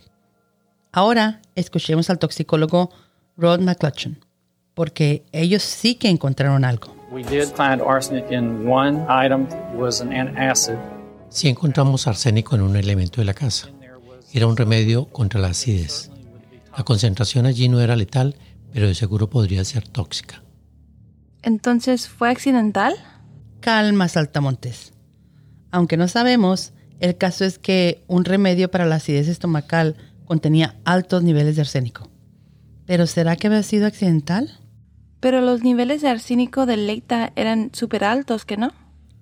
Ahora 0.93 1.43
escuchemos 1.55 2.09
al 2.09 2.19
toxicólogo 2.19 2.91
Rod 3.37 3.61
McClutchan, 3.61 4.19
porque 4.75 5.25
ellos 5.33 5.63
sí 5.63 5.97
que 5.97 6.09
encontraron 6.09 6.65
algo. 6.65 7.00
We 7.11 7.25
did 7.25 7.49
find 7.49 7.83
arsenic 7.83 8.31
in 8.31 8.69
one 8.69 9.05
item, 9.09 9.49
was 9.75 10.01
an 10.01 10.13
antacid. 10.13 10.79
Sí 11.29 11.49
encontramos 11.49 12.07
arsénico 12.07 12.55
en 12.55 12.63
un 12.63 12.77
elemento 12.77 13.21
de 13.21 13.25
la 13.25 13.35
casa. 13.35 13.69
Era 14.33 14.47
un 14.47 14.57
remedio 14.57 15.07
contra 15.07 15.41
la 15.41 15.49
acidez. 15.49 16.11
La 16.77 16.85
concentración 16.85 17.47
allí 17.47 17.69
no 17.69 17.81
era 17.81 17.97
letal, 17.97 18.37
pero 18.73 18.87
de 18.87 18.95
seguro 18.95 19.29
podría 19.29 19.65
ser 19.65 19.89
tóxica. 19.89 20.45
Entonces, 21.43 22.09
¿fue 22.09 22.31
accidental? 22.31 22.95
Calma, 23.59 24.07
Saltamontes. 24.07 24.93
Aunque 25.73 25.97
no 25.97 26.07
sabemos, 26.07 26.73
el 27.01 27.17
caso 27.17 27.45
es 27.45 27.59
que 27.59 28.05
un 28.07 28.25
remedio 28.25 28.71
para 28.71 28.87
la 28.87 28.97
acidez 28.97 29.27
estomacal 29.27 29.97
contenía 30.27 30.77
altos 30.85 31.25
niveles 31.25 31.57
de 31.57 31.63
arsénico. 31.63 32.09
¿Pero 32.87 33.09
será 33.09 33.35
que 33.35 33.49
había 33.49 33.65
sido 33.65 33.89
accidental? 33.89 34.60
Pero 35.21 35.41
los 35.43 35.63
niveles 35.63 36.01
de 36.03 36.09
arsénico 36.09 36.67
de 36.67 36.77
Leita 36.77 37.33
eran 37.37 37.71
súper 37.75 38.05
altos, 38.05 38.45
¿que 38.45 38.57
no? 38.57 38.73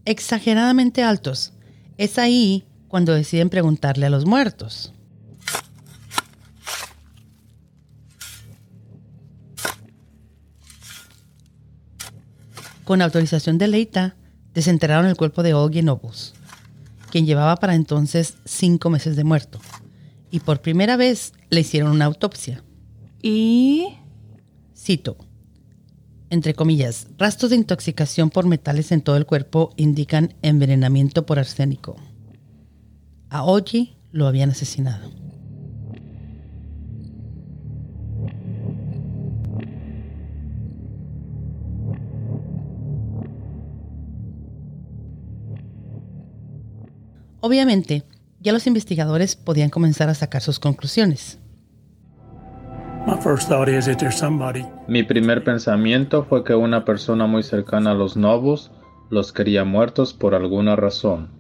Exageradamente 0.05 1.02
altos. 1.02 1.52
Es 1.97 2.19
ahí 2.19 2.64
cuando 2.87 3.12
deciden 3.12 3.50
preguntarle 3.50 4.07
a 4.07 4.11
los 4.11 4.25
muertos. 4.25 4.95
Con 12.85 13.02
autorización 13.02 13.59
de 13.59 13.69
Leita, 13.69 14.17
desenterraron 14.55 15.07
el 15.07 15.17
cuerpo 15.17 15.43
de 15.43 15.52
Ogie 15.52 15.83
Nobles, 15.83 16.33
quien 17.11 17.26
llevaba 17.26 17.57
para 17.57 17.75
entonces 17.75 18.38
cinco 18.47 18.88
meses 18.88 19.14
de 19.17 19.25
muerto. 19.25 19.61
y 20.31 20.40
por 20.40 20.61
primera 20.61 20.97
vez 20.97 21.33
le 21.49 21.61
hicieron 21.61 21.90
una 21.90 22.05
autopsia. 22.05 22.62
¿Y? 23.23 23.88
Cito. 24.76 25.17
Entre 26.31 26.53
comillas, 26.53 27.07
rastros 27.17 27.51
de 27.51 27.57
intoxicación 27.57 28.29
por 28.29 28.47
metales 28.47 28.93
en 28.93 29.01
todo 29.01 29.17
el 29.17 29.25
cuerpo 29.25 29.73
indican 29.77 30.35
envenenamiento 30.43 31.25
por 31.25 31.39
arsénico. 31.39 31.97
A 33.31 33.45
Oji 33.45 33.97
lo 34.13 34.27
habían 34.27 34.51
asesinado. 34.51 35.11
Obviamente, 47.41 48.05
ya 48.41 48.53
los 48.53 48.67
investigadores 48.67 49.35
podían 49.35 49.71
comenzar 49.71 50.11
a 50.11 50.15
sacar 50.15 50.43
sus 50.43 50.59
conclusiones. 50.59 51.39
Mi 54.87 55.03
primer 55.03 55.43
pensamiento 55.43 56.25
fue 56.25 56.45
que 56.45 56.55
una 56.55 56.85
persona 56.85 57.27
muy 57.27 57.43
cercana 57.43 57.93
a 57.93 57.95
los 57.95 58.17
Novos 58.17 58.71
los 59.09 59.33
quería 59.33 59.65
muertos 59.65 60.12
por 60.12 60.35
alguna 60.35 60.77
razón. 60.77 61.31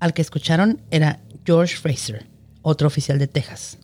Al 0.00 0.12
que 0.12 0.22
escucharon 0.22 0.82
era 0.90 1.20
George 1.44 1.76
Fraser, 1.76 2.26
otro 2.62 2.88
oficial 2.88 3.18
de 3.18 3.28
Texas. 3.28 3.78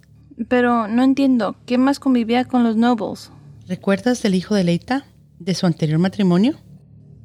Pero 0.48 0.88
no 0.88 1.04
entiendo, 1.04 1.54
¿qué 1.64 1.78
más 1.78 2.00
convivía 2.00 2.44
con 2.44 2.64
los 2.64 2.76
Nobles? 2.76 3.30
¿Recuerdas 3.68 4.20
del 4.22 4.34
hijo 4.34 4.54
de 4.54 4.64
Leita? 4.64 5.04
¿De 5.38 5.54
su 5.54 5.66
anterior 5.66 5.98
matrimonio? 5.98 6.54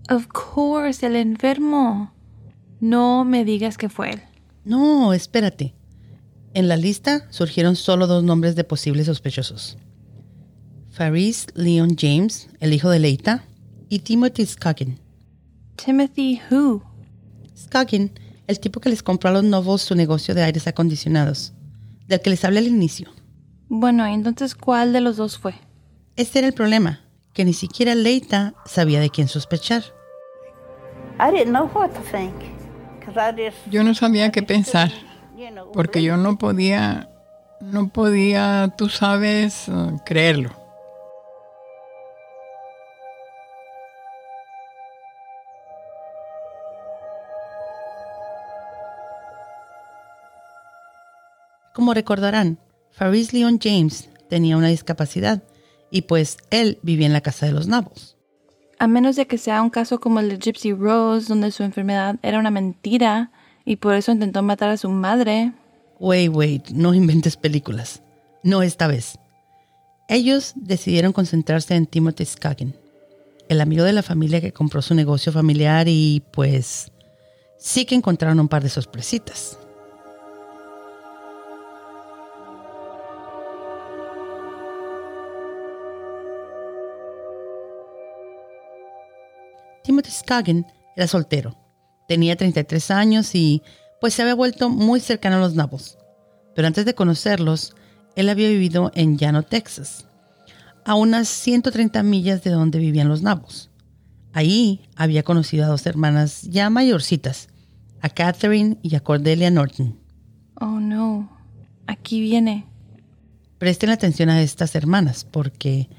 Of 0.10 0.28
course, 0.28 1.06
el 1.06 1.16
enfermo. 1.16 2.14
No 2.80 3.26
me 3.26 3.46
digas 3.46 3.78
que 3.78 3.90
fue 3.90 4.12
él. 4.12 4.22
No, 4.64 5.12
espérate. 5.14 5.74
En 6.56 6.70
la 6.70 6.78
lista 6.78 7.28
surgieron 7.32 7.76
solo 7.76 8.08
dos 8.08 8.24
nombres 8.24 8.56
de 8.56 8.64
posibles 8.64 9.08
sospechosos. 9.08 9.78
Faris 10.90 11.48
Leon 11.54 11.98
James, 12.00 12.48
el 12.62 12.72
hijo 12.74 12.90
de 12.90 13.00
Leita, 13.00 13.44
y 13.90 14.00
Timothy 14.00 14.46
Scoggin. 14.46 14.98
Timothy 15.76 16.40
who? 16.50 16.82
Scoggin, 17.58 18.18
el 18.48 18.62
tipo 18.62 18.80
que 18.80 18.88
les 18.88 19.04
compró 19.04 19.32
a 19.32 19.34
los 19.34 19.44
novos 19.44 19.82
su 19.82 19.96
negocio 19.96 20.34
de 20.34 20.44
aires 20.44 20.66
acondicionados, 20.66 21.52
del 22.08 22.22
que 22.22 22.30
les 22.30 22.46
hablé 22.46 22.60
al 22.60 22.68
inicio. 22.68 23.10
Bueno, 23.68 24.06
entonces 24.06 24.56
¿cuál 24.56 24.94
de 24.94 25.02
los 25.02 25.18
dos 25.18 25.38
fue? 25.38 25.56
Este 26.16 26.40
era 26.40 26.48
el 26.48 26.54
problema, 26.54 27.02
que 27.34 27.44
ni 27.44 27.52
siquiera 27.52 27.96
Leita 27.96 28.54
sabía 28.66 29.02
de 29.02 29.10
quién 29.10 29.28
sospechar. 29.28 29.84
I 31.20 31.32
didn't 31.32 31.50
know 31.50 31.70
what 31.76 31.90
to 31.90 32.02
think. 32.10 32.34
'cause 33.04 33.20
I 33.20 33.34
just, 33.36 33.58
Yo 33.70 33.84
no 33.84 33.94
sabía 33.94 34.32
qué 34.32 34.42
pensar, 34.42 34.90
porque 35.74 36.04
yo 36.04 36.18
no 36.18 36.38
podía, 36.38 37.10
no 37.62 37.90
podía, 37.90 38.74
tú 38.78 38.90
sabes, 38.90 39.68
eh, 39.68 39.72
creerlo. 40.06 40.52
Como 51.74 51.94
recordarán, 51.94 52.58
Faris 52.92 53.34
Leon 53.34 53.60
James 53.62 54.10
tenía 54.30 54.56
una 54.56 54.70
discapacidad 54.70 55.44
y 55.92 56.04
pues 56.04 56.38
él 56.50 56.80
vivía 56.84 57.06
en 57.06 57.14
la 57.14 57.20
casa 57.20 57.46
de 57.46 57.52
los 57.52 57.68
Nabos. 57.68 58.16
A 58.80 58.88
menos 58.88 59.18
de 59.18 59.28
que 59.28 59.38
sea 59.38 59.62
un 59.62 59.70
caso 59.70 60.00
como 60.00 60.22
el 60.22 60.30
de 60.30 60.38
Gypsy 60.38 60.72
Rose, 60.72 61.28
donde 61.28 61.52
su 61.52 61.64
enfermedad 61.64 62.16
era 62.22 62.40
una 62.40 62.50
mentira 62.50 63.32
y 63.66 63.78
por 63.78 63.96
eso 63.96 64.12
intentó 64.12 64.44
matar 64.44 64.70
a 64.70 64.78
su 64.78 64.90
madre. 64.90 65.52
Wait, 66.00 66.32
wait, 66.32 66.70
no 66.70 66.94
inventes 66.94 67.36
películas. 67.36 68.02
No 68.44 68.62
esta 68.62 68.88
vez. 68.88 69.18
Ellos 70.08 70.54
decidieron 70.56 71.14
concentrarse 71.14 71.76
en 71.76 71.88
Timothy 71.88 72.26
Scoggin, 72.26 72.76
el 73.50 73.60
amigo 73.60 73.84
de 73.84 73.94
la 73.94 74.04
familia 74.04 74.40
que 74.40 74.54
compró 74.54 74.84
su 74.84 74.94
negocio 74.94 75.32
familiar 75.32 75.88
y 75.90 76.22
pues 76.32 76.92
sí 77.58 77.86
que 77.86 77.96
encontraron 77.96 78.40
un 78.40 78.48
par 78.48 78.62
de 78.62 78.70
sorpresitas. 78.70 79.58
Timothy 89.84 90.12
Scoggin 90.12 90.68
era 90.96 91.08
soltero, 91.08 91.56
tenía 92.08 92.36
33 92.36 92.92
años 92.92 93.36
y 93.36 93.62
pues 94.02 94.14
se 94.14 94.22
había 94.22 94.36
vuelto 94.36 94.70
muy 94.70 95.00
cercano 95.00 95.38
a 95.38 95.40
los 95.40 95.56
nabos. 95.56 95.98
Pero 96.56 96.68
antes 96.68 96.86
de 96.86 96.96
conocerlos, 96.96 97.76
él 98.16 98.30
había 98.30 98.48
vivido 98.48 98.92
en 98.96 99.18
Llano, 99.18 99.44
Texas, 99.44 100.08
a 100.86 100.96
unas 100.96 101.28
130 101.28 102.02
millas 102.04 102.44
de 102.44 102.52
donde 102.52 102.80
vivían 102.80 103.10
los 103.10 103.22
nabos. 103.22 103.70
Ahí 104.34 104.82
había 104.96 105.24
conocido 105.24 105.66
a 105.66 105.70
dos 105.70 105.86
hermanas 105.86 106.44
ya 106.44 106.70
mayorcitas, 106.70 107.50
a 108.02 108.10
Catherine 108.10 108.78
y 108.82 108.96
a 108.96 109.00
Cordelia 109.00 109.50
Norton. 109.50 110.00
Oh 110.60 110.80
no, 110.80 111.30
aquí 111.88 112.22
viene. 112.22 112.66
Presten 113.58 113.90
atención 113.90 114.30
a 114.30 114.42
estas 114.42 114.76
hermanas 114.76 115.26
porque 115.26 115.90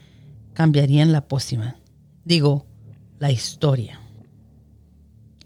cambiarían 0.53 1.12
la 1.12 1.27
pócima. 1.27 1.77
Digo, 2.25 2.66
la 3.19 3.31
historia. 3.31 4.01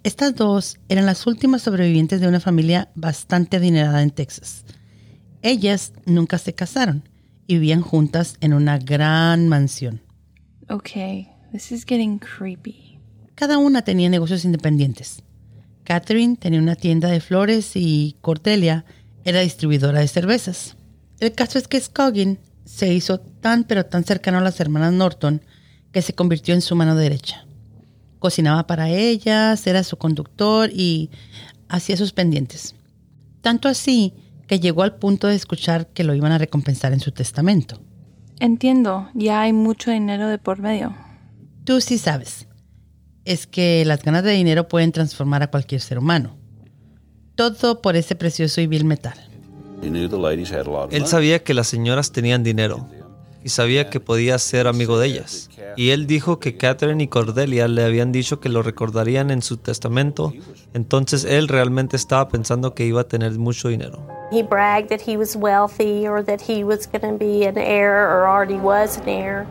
Estas 0.03 0.35
dos 0.35 0.79
eran 0.89 1.05
las 1.05 1.27
últimas 1.27 1.61
sobrevivientes 1.61 2.23
de 2.23 2.29
una 2.29 2.41
familia 2.41 2.89
bastante 2.95 3.59
adinerada 3.59 4.03
en 4.03 4.11
Texas. 4.11 4.65
Ellas 5.43 5.93
nunca 6.07 6.39
se 6.39 6.55
casaron 6.55 7.07
y 7.47 7.55
vivían 7.55 7.83
juntas 7.83 8.37
en 8.41 8.55
una 8.55 8.79
gran 8.79 9.49
mansión. 9.49 10.01
Okay, 10.71 11.29
this 11.53 11.71
is 11.71 11.85
getting 11.85 12.19
creepy. 12.19 12.99
Cada 13.35 13.59
una 13.59 13.83
tenía 13.83 14.09
negocios 14.09 14.45
independientes. 14.47 15.23
Catherine 15.85 16.37
tenía 16.37 16.61
una 16.61 16.77
tienda 16.77 17.09
de 17.09 17.21
flores 17.21 17.73
y 17.75 18.17
Cordelia 18.23 18.87
era 19.25 19.41
distribuidora 19.41 20.01
de 20.01 20.09
cervezas. 20.09 20.77
El 21.19 21.33
caso 21.33 21.59
es 21.59 21.69
que 21.69 21.81
Scoggin 21.81 22.39
se 22.65 22.95
hizo 22.95 23.21
tan 23.21 23.65
pero 23.65 23.85
tan 23.85 24.05
cercano 24.05 24.39
a 24.39 24.43
las 24.43 24.61
hermanas 24.61 24.95
Norton 24.95 25.43
que 25.93 26.01
se 26.01 26.15
convirtió 26.15 26.55
en 26.55 26.63
su 26.63 26.75
mano 26.75 26.97
derecha. 26.97 27.45
Cocinaba 28.21 28.67
para 28.67 28.91
ellas, 28.91 29.67
era 29.67 29.83
su 29.83 29.97
conductor 29.97 30.71
y 30.73 31.11
hacía 31.69 31.97
sus 31.97 32.13
pendientes. 32.13 32.77
Tanto 33.41 33.69
así 33.69 34.15
que 34.47 34.61
llegó 34.61 34.83
al 34.83 34.97
punto 34.97 35.27
de 35.27 35.35
escuchar 35.35 35.89
que 35.89 36.05
lo 36.05 36.15
iban 36.15 36.31
a 36.31 36.39
recompensar 36.39 36.93
en 36.93 37.01
su 37.01 37.13
testamento. 37.13 37.81
Entiendo, 38.39 39.09
ya 39.15 39.41
hay 39.41 39.53
mucho 39.53 39.91
dinero 39.91 40.29
de 40.29 40.39
por 40.39 40.61
medio. 40.61 40.95
Tú 41.65 41.81
sí 41.81 41.97
sabes. 41.99 42.47
Es 43.25 43.47
que 43.47 43.85
las 43.87 44.03
ganas 44.03 44.23
de 44.23 44.33
dinero 44.33 44.69
pueden 44.69 44.93
transformar 44.93 45.43
a 45.43 45.51
cualquier 45.51 45.81
ser 45.81 45.99
humano. 45.99 46.37
Todo 47.37 47.81
por 47.81 47.97
ese 47.97 48.17
precioso 48.17 48.61
y 48.61 48.67
vil 48.67 48.85
metal. 48.85 49.19
Él 49.83 51.07
sabía 51.07 51.43
que 51.43 51.55
las 51.55 51.67
señoras 51.69 52.13
tenían 52.13 52.43
dinero 52.43 52.87
y 53.43 53.49
sabía 53.49 53.91
que 53.91 54.01
podía 54.01 54.39
ser 54.39 54.67
amigo 54.67 54.99
de 54.99 55.09
ellas. 55.09 55.49
Y 55.77 55.91
él 55.91 56.07
dijo 56.07 56.39
que 56.39 56.57
Catherine 56.57 57.03
y 57.03 57.09
Cordelia 57.09 57.69
le 57.69 57.85
habían 57.85 58.13
dicho 58.13 58.41
que 58.41 58.49
lo 58.49 58.63
recordarían 58.63 59.31
en 59.31 59.43
su 59.43 59.57
testamento, 59.57 60.33
entonces 60.75 61.25
él 61.25 61.49
realmente 61.49 61.97
estaba 61.97 62.29
pensando 62.29 62.75
que 62.75 62.85
iba 62.85 63.03
a 63.03 63.09
tener 63.09 63.33
mucho 63.39 63.69
dinero. 63.69 64.07
He 64.31 64.43
bragged 64.43 64.89
that 64.91 65.01
he 65.07 65.17
was 65.17 65.35
wealthy 65.35 66.07
or 66.07 66.25
that 66.25 66.41
he 66.41 66.63
was 66.63 66.87
going 66.87 67.01
to 67.01 67.19
be 67.19 67.47
an 67.47 67.59
heir 67.59 67.91
or 67.91 68.27
already 68.27 68.57
was 68.57 68.99
an 68.99 69.09
heir. 69.09 69.47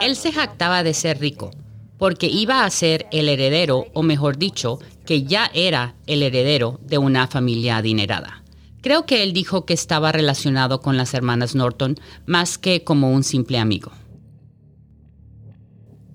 Él 0.00 0.16
se 0.16 0.32
jactaba 0.32 0.82
de 0.82 0.94
ser 0.94 1.18
rico, 1.18 1.50
porque 1.98 2.26
iba 2.26 2.64
a 2.64 2.70
ser 2.70 3.06
el 3.12 3.28
heredero, 3.28 3.86
o 3.94 4.02
mejor 4.02 4.36
dicho, 4.36 4.78
que 5.06 5.24
ya 5.24 5.50
era 5.54 5.94
el 6.06 6.22
heredero 6.22 6.78
de 6.82 6.98
una 6.98 7.26
familia 7.26 7.76
adinerada. 7.76 8.41
Creo 8.82 9.06
que 9.06 9.22
él 9.22 9.32
dijo 9.32 9.64
que 9.64 9.74
estaba 9.74 10.10
relacionado 10.10 10.80
con 10.80 10.96
las 10.96 11.14
hermanas 11.14 11.54
Norton 11.54 11.96
más 12.26 12.58
que 12.58 12.82
como 12.82 13.12
un 13.12 13.22
simple 13.22 13.58
amigo. 13.58 13.92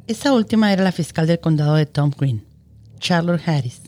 Esa 0.05 0.33
última 0.33 0.71
era 0.73 0.83
la 0.83 0.91
fiscal 0.91 1.27
del 1.27 1.39
condado 1.39 1.75
de 1.75 1.85
Tom 1.85 2.11
Green, 2.17 2.45
Charlotte 2.99 3.47
Harris. 3.47 3.81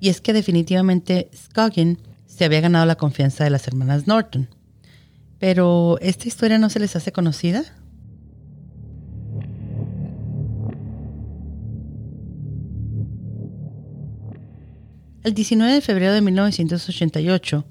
Y 0.00 0.08
es 0.08 0.20
que 0.20 0.32
definitivamente 0.32 1.30
Scoggin 1.34 2.00
se 2.26 2.44
había 2.44 2.60
ganado 2.60 2.86
la 2.86 2.96
confianza 2.96 3.44
de 3.44 3.50
las 3.50 3.68
hermanas 3.68 4.08
Norton. 4.08 4.48
Pero, 5.38 5.98
¿esta 6.00 6.26
historia 6.26 6.58
no 6.58 6.70
se 6.70 6.80
les 6.80 6.96
hace 6.96 7.12
conocida? 7.12 7.64
El 15.22 15.34
19 15.34 15.72
de 15.72 15.80
febrero 15.80 16.12
de 16.12 16.20
1988 16.20 17.64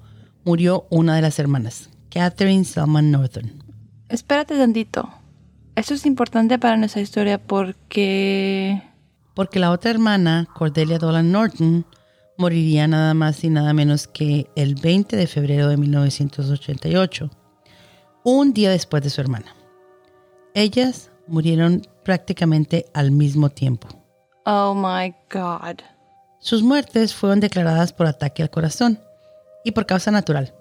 murió 0.47 0.87
una 0.89 1.13
de 1.17 1.21
las 1.21 1.39
hermanas, 1.39 1.89
Catherine 2.09 2.63
Selman 2.63 3.11
Norton. 3.11 3.51
Espérate 4.07 4.57
tantito. 4.57 5.09
Esto 5.75 5.93
es 5.93 6.05
importante 6.05 6.57
para 6.57 6.77
nuestra 6.77 7.01
historia 7.01 7.37
porque... 7.37 8.81
Porque 9.35 9.59
la 9.59 9.71
otra 9.71 9.91
hermana, 9.91 10.47
Cordelia 10.55 10.99
Dolan 10.99 11.33
Norton, 11.33 11.85
moriría 12.37 12.87
nada 12.87 13.13
más 13.13 13.43
y 13.43 13.49
nada 13.49 13.73
menos 13.73 14.07
que 14.07 14.49
el 14.55 14.75
20 14.75 15.17
de 15.17 15.27
febrero 15.27 15.67
de 15.67 15.75
1988, 15.75 17.29
un 18.23 18.53
día 18.53 18.71
después 18.71 19.03
de 19.03 19.09
su 19.09 19.19
hermana. 19.19 19.53
Ellas 20.53 21.11
murieron 21.27 21.81
prácticamente 22.05 22.85
al 22.93 23.11
mismo 23.11 23.49
tiempo. 23.49 23.89
Oh 24.45 24.73
my 24.73 25.13
God. 25.29 25.81
Sus 26.39 26.63
muertes 26.63 27.13
fueron 27.13 27.41
declaradas 27.41 27.91
por 27.91 28.07
ataque 28.07 28.43
al 28.43 28.49
corazón 28.49 29.01
y 29.63 29.71
por 29.71 29.85
causa 29.85 30.11
natural. 30.11 30.53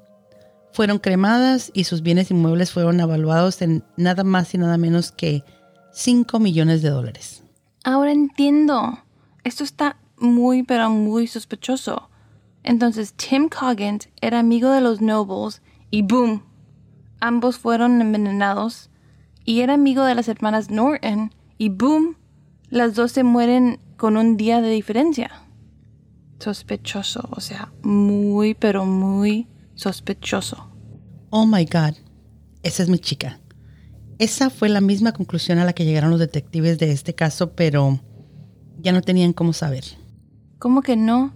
Fueron 0.72 0.98
cremadas 0.98 1.70
y 1.74 1.84
sus 1.84 2.02
bienes 2.02 2.30
inmuebles 2.30 2.72
fueron 2.72 3.00
evaluados 3.00 3.62
en 3.62 3.84
nada 3.96 4.24
más 4.24 4.54
y 4.54 4.58
nada 4.58 4.76
menos 4.76 5.10
que 5.10 5.42
5 5.92 6.38
millones 6.38 6.82
de 6.82 6.90
dólares. 6.90 7.42
Ahora 7.84 8.12
entiendo. 8.12 8.98
Esto 9.44 9.64
está 9.64 9.96
muy, 10.18 10.62
pero 10.62 10.90
muy 10.90 11.26
sospechoso. 11.26 12.10
Entonces 12.62 13.14
Tim 13.14 13.48
Coggins 13.48 14.08
era 14.20 14.40
amigo 14.40 14.70
de 14.70 14.80
los 14.80 15.00
Nobles 15.00 15.62
y 15.90 16.02
boom, 16.02 16.42
ambos 17.20 17.58
fueron 17.58 18.00
envenenados. 18.00 18.90
Y 19.44 19.60
era 19.60 19.74
amigo 19.74 20.04
de 20.04 20.16
las 20.16 20.26
hermanas 20.28 20.70
Norton 20.70 21.32
y 21.58 21.68
boom, 21.68 22.16
las 22.68 22.96
dos 22.96 23.12
se 23.12 23.22
mueren 23.22 23.78
con 23.96 24.16
un 24.16 24.36
día 24.36 24.60
de 24.60 24.70
diferencia. 24.70 25.30
Sospechoso, 26.38 27.28
o 27.30 27.40
sea, 27.40 27.72
muy, 27.82 28.54
pero 28.54 28.84
muy 28.84 29.48
sospechoso. 29.74 30.70
Oh 31.30 31.46
my 31.46 31.64
God, 31.64 31.94
esa 32.62 32.82
es 32.82 32.88
mi 32.88 32.98
chica. 32.98 33.40
Esa 34.18 34.50
fue 34.50 34.68
la 34.68 34.80
misma 34.80 35.12
conclusión 35.12 35.58
a 35.58 35.64
la 35.64 35.72
que 35.72 35.84
llegaron 35.84 36.10
los 36.10 36.20
detectives 36.20 36.78
de 36.78 36.90
este 36.92 37.14
caso, 37.14 37.52
pero 37.52 38.00
ya 38.78 38.92
no 38.92 39.02
tenían 39.02 39.32
cómo 39.32 39.52
saber. 39.52 39.84
¿Cómo 40.58 40.82
que 40.82 40.96
no? 40.96 41.34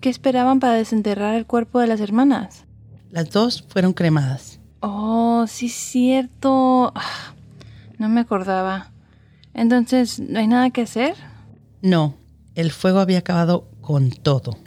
¿Qué 0.00 0.08
esperaban 0.08 0.60
para 0.60 0.74
desenterrar 0.74 1.34
el 1.34 1.46
cuerpo 1.46 1.80
de 1.80 1.86
las 1.86 2.00
hermanas? 2.00 2.64
Las 3.10 3.30
dos 3.30 3.64
fueron 3.68 3.92
cremadas. 3.92 4.60
Oh, 4.80 5.46
sí, 5.48 5.68
cierto. 5.68 6.92
Ah, 6.94 7.34
no 7.98 8.08
me 8.08 8.20
acordaba. 8.20 8.92
Entonces, 9.54 10.20
¿no 10.20 10.38
hay 10.38 10.46
nada 10.46 10.70
que 10.70 10.82
hacer? 10.82 11.14
No, 11.82 12.14
el 12.54 12.70
fuego 12.70 13.00
había 13.00 13.18
acabado 13.18 13.67
con 13.88 14.10
todo. 14.10 14.58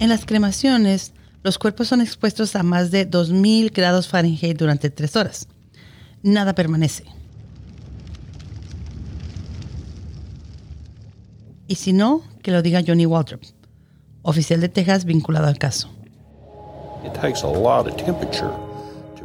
En 0.00 0.08
las 0.08 0.26
cremaciones, 0.26 1.12
los 1.44 1.56
cuerpos 1.56 1.86
son 1.86 2.00
expuestos 2.00 2.56
a 2.56 2.64
más 2.64 2.90
de 2.90 3.04
2000 3.04 3.70
grados 3.70 4.08
Fahrenheit 4.08 4.58
durante 4.58 4.90
tres 4.90 5.14
horas. 5.14 5.46
Nada 6.24 6.52
permanece. 6.56 7.04
Y 11.68 11.76
si 11.76 11.92
no, 11.92 12.24
que 12.42 12.50
lo 12.50 12.60
diga 12.60 12.82
Johnny 12.84 13.06
Waltrip, 13.06 13.44
oficial 14.22 14.60
de 14.60 14.68
Texas 14.68 15.04
vinculado 15.04 15.46
al 15.46 15.58
caso. 15.58 15.90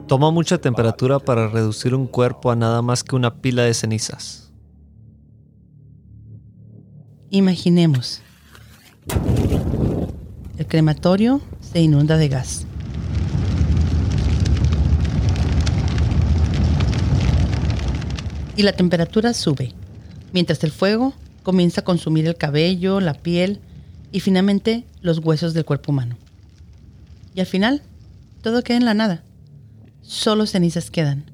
Toma 0.07 0.31
mucha 0.31 0.57
temperatura 0.57 1.19
para 1.19 1.47
reducir 1.47 1.95
un 1.95 2.07
cuerpo 2.07 2.51
a 2.51 2.55
nada 2.55 2.81
más 2.81 3.03
que 3.03 3.15
una 3.15 3.35
pila 3.35 3.63
de 3.63 3.73
cenizas. 3.73 4.51
Imaginemos. 7.29 8.21
El 10.57 10.67
crematorio 10.67 11.41
se 11.61 11.81
inunda 11.81 12.17
de 12.17 12.27
gas. 12.27 12.65
Y 18.57 18.63
la 18.63 18.73
temperatura 18.73 19.33
sube, 19.33 19.73
mientras 20.33 20.63
el 20.63 20.71
fuego 20.71 21.13
comienza 21.41 21.81
a 21.81 21.83
consumir 21.83 22.27
el 22.27 22.35
cabello, 22.35 22.99
la 22.99 23.13
piel 23.13 23.59
y 24.11 24.19
finalmente 24.19 24.83
los 25.01 25.19
huesos 25.19 25.53
del 25.53 25.65
cuerpo 25.65 25.91
humano. 25.91 26.17
Y 27.33 27.39
al 27.39 27.45
final, 27.45 27.81
todo 28.41 28.61
queda 28.61 28.77
en 28.77 28.85
la 28.85 28.93
nada. 28.93 29.23
Solo 30.11 30.45
cenizas 30.45 30.91
quedan. 30.91 31.31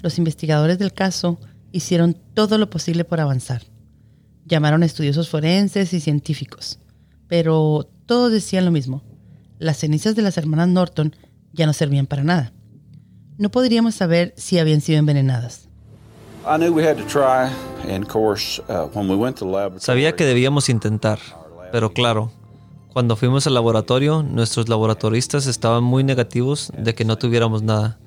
Los 0.00 0.16
investigadores 0.16 0.78
del 0.78 0.94
caso 0.94 1.38
hicieron 1.72 2.14
todo 2.32 2.56
lo 2.56 2.70
posible 2.70 3.04
por 3.04 3.20
avanzar. 3.20 3.64
Llamaron 4.46 4.82
a 4.82 4.86
estudiosos 4.86 5.28
forenses 5.28 5.92
y 5.92 6.00
científicos, 6.00 6.78
pero 7.26 7.86
todos 8.06 8.32
decían 8.32 8.64
lo 8.64 8.70
mismo. 8.70 9.02
Las 9.58 9.76
cenizas 9.76 10.16
de 10.16 10.22
las 10.22 10.38
hermanas 10.38 10.68
Norton 10.68 11.14
ya 11.52 11.66
no 11.66 11.74
servían 11.74 12.06
para 12.06 12.24
nada. 12.24 12.54
No 13.36 13.50
podríamos 13.50 13.94
saber 13.94 14.32
si 14.38 14.58
habían 14.58 14.80
sido 14.80 15.00
envenenadas. 15.00 15.67
Sabía 19.80 20.16
que 20.16 20.24
debíamos 20.24 20.68
intentar, 20.68 21.18
pero 21.72 21.92
claro, 21.92 22.32
cuando 22.92 23.16
fuimos 23.16 23.46
al 23.46 23.54
laboratorio, 23.54 24.22
nuestros 24.22 24.68
laboratoristas 24.68 25.46
estaban 25.46 25.84
muy 25.84 26.04
negativos 26.04 26.72
de 26.76 26.94
que 26.94 27.04
no 27.04 27.18
tuviéramos 27.18 27.62
nada. 27.62 27.98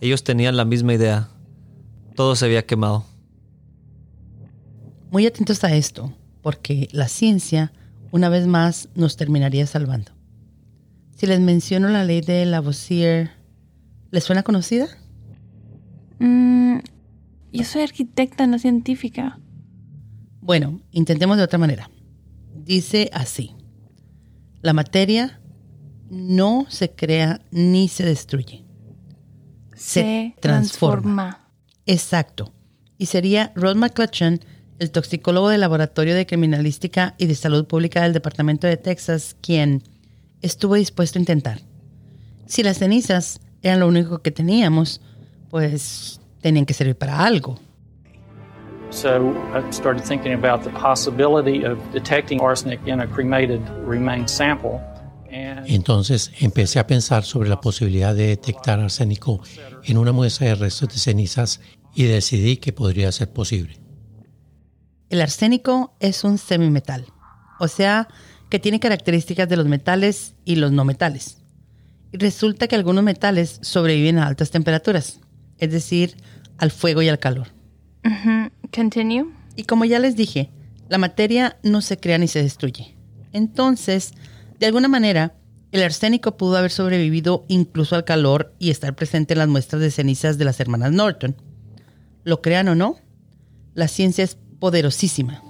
Ellos 0.00 0.24
tenían 0.24 0.56
la 0.56 0.64
misma 0.64 0.94
idea. 0.94 1.28
Todo 2.14 2.36
se 2.36 2.46
había 2.46 2.64
quemado. 2.64 3.04
Muy 5.10 5.26
atentos 5.26 5.64
a 5.64 5.74
esto, 5.74 6.12
porque 6.42 6.88
la 6.92 7.08
ciencia, 7.08 7.72
una 8.12 8.28
vez 8.28 8.46
más, 8.46 8.88
nos 8.94 9.16
terminaría 9.16 9.66
salvando. 9.66 10.12
Si 11.16 11.26
les 11.26 11.40
menciono 11.40 11.88
la 11.88 12.04
ley 12.04 12.20
de 12.20 12.46
Lavoisier, 12.46 13.32
¿les 14.10 14.24
suena 14.24 14.42
conocida? 14.42 14.86
Mm, 16.18 16.78
yo 17.52 17.64
soy 17.64 17.82
arquitecta, 17.82 18.46
no 18.46 18.58
científica. 18.58 19.38
Bueno, 20.40 20.80
intentemos 20.90 21.36
de 21.36 21.42
otra 21.42 21.58
manera. 21.58 21.90
Dice 22.54 23.10
así. 23.12 23.54
La 24.62 24.72
materia 24.72 25.40
no 26.10 26.66
se 26.68 26.90
crea 26.90 27.40
ni 27.50 27.88
se 27.88 28.04
destruye. 28.04 28.64
Se, 29.74 30.34
transforma. 30.40 31.48
Exacto. 31.86 32.52
Y 32.98 33.06
sería 33.06 33.52
Rod 33.54 33.76
McClutchan, 33.76 34.40
el 34.78 34.90
toxicólogo 34.90 35.48
del 35.48 35.60
Laboratorio 35.60 36.14
de 36.14 36.26
Criminalística 36.26 37.14
y 37.16 37.26
de 37.26 37.34
Salud 37.34 37.66
Pública 37.66 38.02
del 38.02 38.12
Departamento 38.12 38.66
de 38.66 38.76
Texas, 38.76 39.36
quien 39.40 39.82
estuvo 40.42 40.74
dispuesto 40.74 41.18
a 41.18 41.22
intentar. 41.22 41.60
Si 42.46 42.62
las 42.62 42.78
cenizas 42.78 43.40
eran 43.62 43.80
lo 43.80 43.88
único 43.88 44.20
que 44.20 44.30
teníamos, 44.30 45.00
pues 45.48 46.19
tenían 46.40 46.66
que 46.66 46.74
servir 46.74 46.96
para 46.96 47.24
algo. 47.24 47.58
So 48.90 49.36
I 49.54 49.62
started 49.70 50.02
thinking 50.02 50.32
about 50.32 50.64
the 50.64 50.70
possibility 50.70 51.64
of 51.64 51.78
detecting 51.92 52.40
arsenic 52.40 52.80
in 52.86 53.00
a 53.00 53.06
cremated 53.06 53.60
remains 53.86 54.32
sample. 54.32 54.80
Entonces 55.66 56.32
empecé 56.40 56.80
a 56.80 56.86
pensar 56.86 57.22
sobre 57.22 57.48
la 57.48 57.60
posibilidad 57.60 58.14
de 58.14 58.26
detectar 58.28 58.80
arsénico 58.80 59.40
en 59.84 59.98
una 59.98 60.10
muestra 60.10 60.48
de 60.48 60.54
restos 60.56 60.88
de 60.88 60.98
cenizas 60.98 61.60
y 61.94 62.04
decidí 62.04 62.56
que 62.56 62.72
podría 62.72 63.12
ser 63.12 63.32
posible. 63.32 63.78
El 65.08 65.20
arsénico 65.20 65.94
es 66.00 66.24
un 66.24 66.38
semimetal, 66.38 67.06
o 67.58 67.68
sea, 67.68 68.08
que 68.48 68.58
tiene 68.58 68.80
características 68.80 69.48
de 69.48 69.56
los 69.56 69.66
metales 69.66 70.34
y 70.44 70.56
los 70.56 70.72
no 70.72 70.84
metales. 70.84 71.38
Y 72.12 72.18
resulta 72.18 72.66
que 72.66 72.74
algunos 72.74 73.04
metales 73.04 73.58
sobreviven 73.62 74.18
a 74.18 74.26
altas 74.26 74.50
temperaturas, 74.50 75.20
es 75.60 75.70
decir, 75.70 76.16
al 76.58 76.70
fuego 76.70 77.02
y 77.02 77.08
al 77.08 77.18
calor. 77.18 77.48
Continue. 78.74 79.26
Y 79.56 79.64
como 79.64 79.84
ya 79.84 79.98
les 79.98 80.16
dije, 80.16 80.50
la 80.88 80.98
materia 80.98 81.58
no 81.62 81.80
se 81.80 81.98
crea 81.98 82.18
ni 82.18 82.28
se 82.28 82.42
destruye. 82.42 82.96
Entonces, 83.32 84.12
de 84.58 84.66
alguna 84.66 84.88
manera, 84.88 85.34
el 85.72 85.82
arsénico 85.82 86.36
pudo 86.36 86.56
haber 86.56 86.70
sobrevivido 86.70 87.44
incluso 87.48 87.94
al 87.94 88.04
calor 88.04 88.54
y 88.58 88.70
estar 88.70 88.94
presente 88.94 89.34
en 89.34 89.38
las 89.38 89.48
muestras 89.48 89.80
de 89.80 89.90
cenizas 89.90 90.36
de 90.36 90.44
las 90.44 90.58
hermanas 90.60 90.92
Norton. 90.92 91.36
Lo 92.24 92.42
crean 92.42 92.68
o 92.68 92.74
no, 92.74 92.96
la 93.74 93.86
ciencia 93.86 94.24
es 94.24 94.36
poderosísima. 94.58 95.42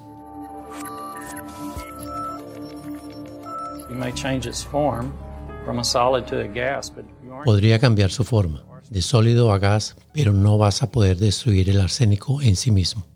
Podría 7.44 7.78
cambiar 7.78 8.10
su 8.10 8.24
forma, 8.24 8.62
de 8.90 9.02
sólido 9.02 9.52
a 9.52 9.58
gas, 9.58 9.96
pero 10.12 10.32
no 10.32 10.58
vas 10.58 10.82
a 10.82 10.90
poder 10.90 11.16
destruir 11.16 11.70
el 11.70 11.80
arsénico 11.80 12.42
en 12.42 12.56
sí 12.56 12.70
mismo. 12.70 13.06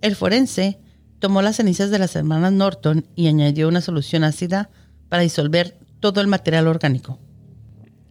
El 0.00 0.16
forense 0.16 0.78
tomó 1.18 1.42
las 1.42 1.56
cenizas 1.56 1.90
de 1.90 1.98
las 1.98 2.16
hermanas 2.16 2.52
Norton 2.52 3.06
y 3.14 3.26
añadió 3.26 3.68
una 3.68 3.80
solución 3.80 4.24
ácida 4.24 4.70
para 5.08 5.22
disolver 5.22 5.78
todo 6.00 6.20
el 6.20 6.26
material 6.26 6.66
orgánico. 6.68 7.18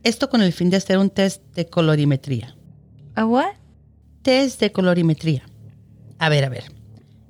Esto 0.04 0.30
con 0.30 0.42
el 0.42 0.54
fin 0.54 0.70
de 0.70 0.78
hacer 0.78 0.98
un 0.98 1.10
test 1.10 1.44
de 1.54 1.68
colorimetría. 1.68 2.56
¿A 3.16 3.26
what? 3.26 3.54
Test 4.22 4.60
de 4.60 4.72
colorimetría. 4.72 5.44
A 6.20 6.30
ver, 6.30 6.46
a 6.46 6.50
ver. 6.50 6.66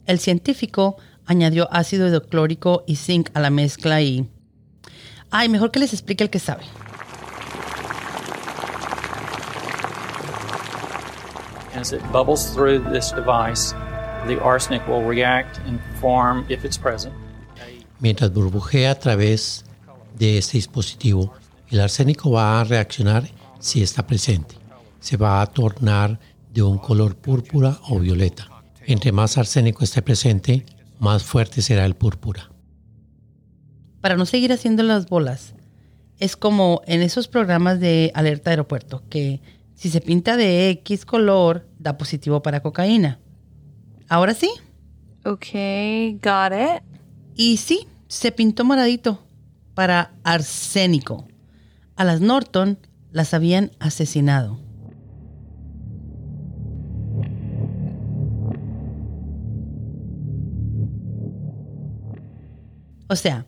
El 0.06 0.20
científico 0.20 0.98
añadió 1.26 1.72
ácido 1.72 2.08
hidroclórico 2.08 2.84
y 2.88 2.96
zinc 2.96 3.30
a 3.34 3.40
la 3.40 3.50
mezcla 3.50 4.02
y... 4.02 4.28
Ay, 5.30 5.48
mejor 5.48 5.72
que 5.72 5.80
les 5.80 5.94
explique 5.94 6.24
el 6.24 6.30
que 6.30 6.40
sabe. 6.40 6.64
As 11.74 11.94
it 11.94 12.02
bubbles 12.12 12.54
through 12.54 12.80
this 12.92 13.12
device, 13.12 13.74
the 14.28 14.40
arsenic 14.42 14.86
will 14.88 15.04
react 15.04 15.60
and 15.66 15.80
form, 16.00 16.46
if 16.50 16.66
it's 16.66 16.78
present, 16.78 17.14
Mientras 18.00 18.34
burbujea 18.34 18.92
a 18.92 18.96
través 18.96 19.64
de 20.18 20.40
este 20.40 20.58
dispositivo, 20.58 21.34
el 21.70 21.80
arsénico 21.80 22.32
va 22.32 22.60
a 22.60 22.64
reaccionar 22.64 23.30
si 23.60 23.84
está 23.84 24.08
presente. 24.08 24.56
Se 25.00 25.18
va 25.18 25.40
a 25.42 25.46
tornar 25.46 26.20
de 26.52 26.64
un 26.64 26.80
color 26.80 27.16
púrpura 27.16 27.80
o 27.90 28.00
violeta. 28.00 28.50
Entre 28.88 29.12
más 29.12 29.38
arsénico 29.38 29.84
esté 29.84 30.02
presente, 30.02 30.66
más 31.00 31.24
fuerte 31.24 31.62
será 31.62 31.86
el 31.86 31.96
púrpura. 31.96 32.50
Para 34.02 34.18
no 34.18 34.26
seguir 34.26 34.52
haciendo 34.52 34.82
las 34.82 35.08
bolas, 35.08 35.54
es 36.20 36.36
como 36.36 36.82
en 36.88 37.04
esos 37.04 37.28
programas 37.28 37.80
de 37.80 38.12
alerta 38.16 38.50
aeropuerto, 38.50 39.04
que 39.10 39.42
si 39.82 39.90
se 39.90 40.00
pinta 40.00 40.38
de 40.38 40.70
X 40.70 41.06
color, 41.06 41.68
da 41.80 41.98
positivo 41.98 42.44
para 42.44 42.62
cocaína. 42.62 43.20
Ahora 44.08 44.36
sí. 44.36 44.52
Ok, 45.26 45.48
got 46.22 46.54
it. 46.54 46.84
Y 47.34 47.58
sí, 47.58 47.88
se 48.08 48.32
pintó 48.32 48.64
moradito 48.64 49.24
para 49.74 50.14
arsénico. 50.24 51.28
A 51.96 52.04
las 52.04 52.22
Norton 52.22 52.78
las 53.12 53.34
habían 53.34 53.72
asesinado. 53.80 54.60
O 63.10 63.16
sea, 63.16 63.48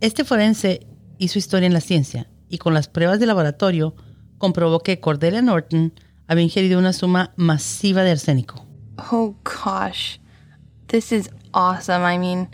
este 0.00 0.24
forense 0.24 0.86
hizo 1.18 1.38
historia 1.38 1.66
en 1.66 1.74
la 1.74 1.82
ciencia 1.82 2.30
y 2.48 2.56
con 2.56 2.72
las 2.72 2.88
pruebas 2.88 3.20
de 3.20 3.26
laboratorio 3.26 3.94
comprobó 4.44 4.80
que 4.80 5.00
Cordelia 5.00 5.40
Norton 5.40 5.94
había 6.26 6.44
ingerido 6.44 6.78
una 6.78 6.92
suma 6.92 7.32
masiva 7.36 8.02
de 8.02 8.10
arsénico. 8.10 8.66
Oh 9.10 9.34
gosh, 9.42 10.18
this 10.88 11.12
is 11.12 11.30
awesome. 11.52 12.04
I 12.04 12.18
mean, 12.18 12.50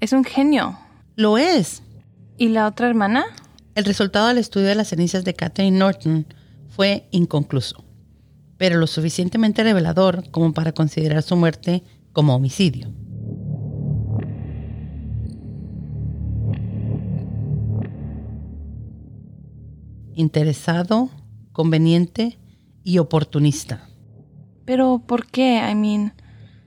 es 0.00 0.14
un 0.14 0.24
genio. 0.24 0.78
Lo 1.16 1.36
es. 1.36 1.82
¿Y 2.38 2.48
la 2.48 2.66
otra 2.66 2.88
hermana? 2.88 3.26
El 3.74 3.84
resultado 3.84 4.28
del 4.28 4.38
estudio 4.38 4.68
de 4.68 4.74
las 4.74 4.88
cenizas 4.88 5.22
de 5.22 5.34
Catherine 5.34 5.78
Norton 5.78 6.26
fue 6.70 7.08
inconcluso, 7.10 7.84
pero 8.56 8.78
lo 8.78 8.86
suficientemente 8.86 9.62
revelador 9.62 10.30
como 10.30 10.54
para 10.54 10.72
considerar 10.72 11.22
su 11.22 11.36
muerte 11.36 11.84
como 12.14 12.34
homicidio. 12.34 12.90
Interesado, 20.14 21.10
conveniente 21.54 22.38
y 22.82 22.98
oportunista. 22.98 23.88
Pero 24.66 25.02
¿por 25.06 25.26
qué? 25.26 25.62
I 25.66 25.74
mean, 25.74 26.12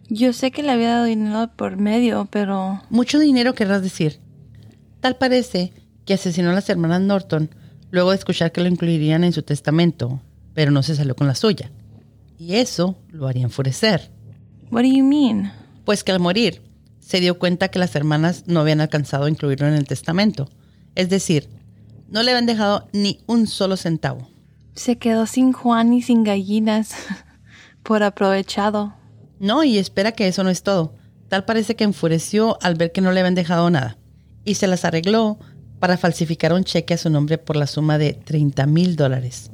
yo 0.09 0.33
sé 0.33 0.49
que 0.49 0.63
le 0.63 0.71
había 0.71 0.89
dado 0.89 1.05
dinero 1.05 1.51
por 1.55 1.77
medio, 1.77 2.27
pero... 2.31 2.81
Mucho 2.89 3.19
dinero 3.19 3.53
querrás 3.53 3.83
decir. 3.83 4.19
Tal 5.01 5.17
parece 5.17 5.73
que 6.05 6.13
asesinó 6.15 6.49
a 6.49 6.53
las 6.53 6.69
hermanas 6.69 7.01
Norton 7.01 7.51
luego 7.91 8.11
de 8.11 8.15
escuchar 8.15 8.51
que 8.51 8.61
lo 8.61 8.67
incluirían 8.67 9.23
en 9.25 9.33
su 9.33 9.43
testamento, 9.43 10.21
pero 10.53 10.71
no 10.71 10.81
se 10.81 10.95
salió 10.95 11.15
con 11.15 11.27
la 11.27 11.35
suya. 11.35 11.69
Y 12.39 12.55
eso 12.55 12.97
lo 13.09 13.27
haría 13.27 13.43
enfurecer. 13.43 14.09
What 14.71 14.83
do 14.83 14.89
you 14.89 15.03
mean? 15.03 15.51
Pues 15.83 16.03
que 16.03 16.13
al 16.13 16.19
morir 16.19 16.61
se 16.99 17.19
dio 17.19 17.37
cuenta 17.37 17.67
que 17.67 17.79
las 17.79 17.95
hermanas 17.95 18.45
no 18.47 18.61
habían 18.61 18.79
alcanzado 18.79 19.25
a 19.25 19.29
incluirlo 19.29 19.67
en 19.67 19.73
el 19.73 19.85
testamento. 19.85 20.49
Es 20.95 21.09
decir, 21.09 21.49
no 22.07 22.23
le 22.23 22.31
habían 22.31 22.45
dejado 22.45 22.87
ni 22.93 23.19
un 23.27 23.47
solo 23.47 23.75
centavo. 23.75 24.29
Se 24.77 24.97
quedó 24.97 25.25
sin 25.25 25.53
Juan 25.53 25.91
y 25.91 26.01
sin 26.01 26.23
gallinas. 26.23 26.93
por 27.87 28.03
aprovechado. 28.03 28.93
No, 29.39 29.63
y 29.63 29.77
espera 29.77 30.11
que 30.11 30.27
eso 30.27 30.43
no 30.43 30.49
es 30.49 30.61
todo. 30.61 30.93
Tal 31.29 31.45
parece 31.45 31.75
que 31.75 31.85
enfureció 31.85 32.57
al 32.61 32.75
ver 32.75 32.91
que 32.91 33.01
no 33.01 33.11
le 33.11 33.21
habían 33.21 33.33
dejado 33.33 33.69
nada. 33.69 33.97
Y 34.43 34.55
se 34.55 34.67
las 34.67 34.85
arregló 34.85 35.39
para 35.79 35.97
falsificar 35.97 36.53
un 36.53 36.63
cheque 36.63 36.93
a 36.93 36.97
su 36.97 37.09
nombre 37.09 37.37
por 37.37 37.55
la 37.55 37.65
suma 37.65 37.97
de 37.97 38.13
30 38.13 38.67
mil 38.67 38.95
dólares. 38.95 39.51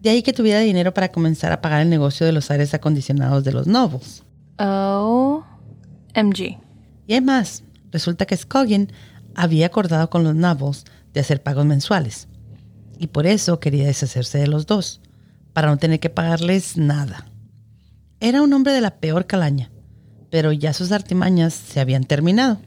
De 0.00 0.10
ahí 0.10 0.22
que 0.22 0.32
tuviera 0.32 0.60
dinero 0.60 0.94
para 0.94 1.12
comenzar 1.12 1.52
a 1.52 1.60
pagar 1.60 1.82
el 1.82 1.90
negocio 1.90 2.24
de 2.24 2.32
los 2.32 2.50
aires 2.50 2.72
acondicionados 2.72 3.44
de 3.44 3.52
los 3.52 3.66
Novos. 3.66 4.24
Oh, 4.58 5.44
MG. 6.14 6.58
Y 7.06 7.12
además, 7.12 7.64
resulta 7.92 8.24
que 8.26 8.36
Scoggin 8.36 8.90
había 9.34 9.66
acordado 9.66 10.08
con 10.08 10.24
los 10.24 10.34
Novos 10.34 10.84
de 11.12 11.20
hacer 11.20 11.42
pagos 11.42 11.66
mensuales. 11.66 12.28
Y 12.98 13.08
por 13.08 13.26
eso 13.26 13.60
quería 13.60 13.86
deshacerse 13.86 14.38
de 14.38 14.48
los 14.48 14.66
dos, 14.66 15.00
para 15.52 15.68
no 15.68 15.78
tener 15.78 16.00
que 16.00 16.10
pagarles 16.10 16.76
nada. 16.76 17.26
Era 18.20 18.42
un 18.42 18.52
hombre 18.52 18.72
de 18.72 18.80
la 18.80 18.96
peor 18.96 19.26
calaña, 19.26 19.70
pero 20.30 20.52
ya 20.52 20.72
sus 20.72 20.92
artimañas 20.92 21.54
se 21.54 21.80
habían 21.80 22.04
terminado. 22.04 22.58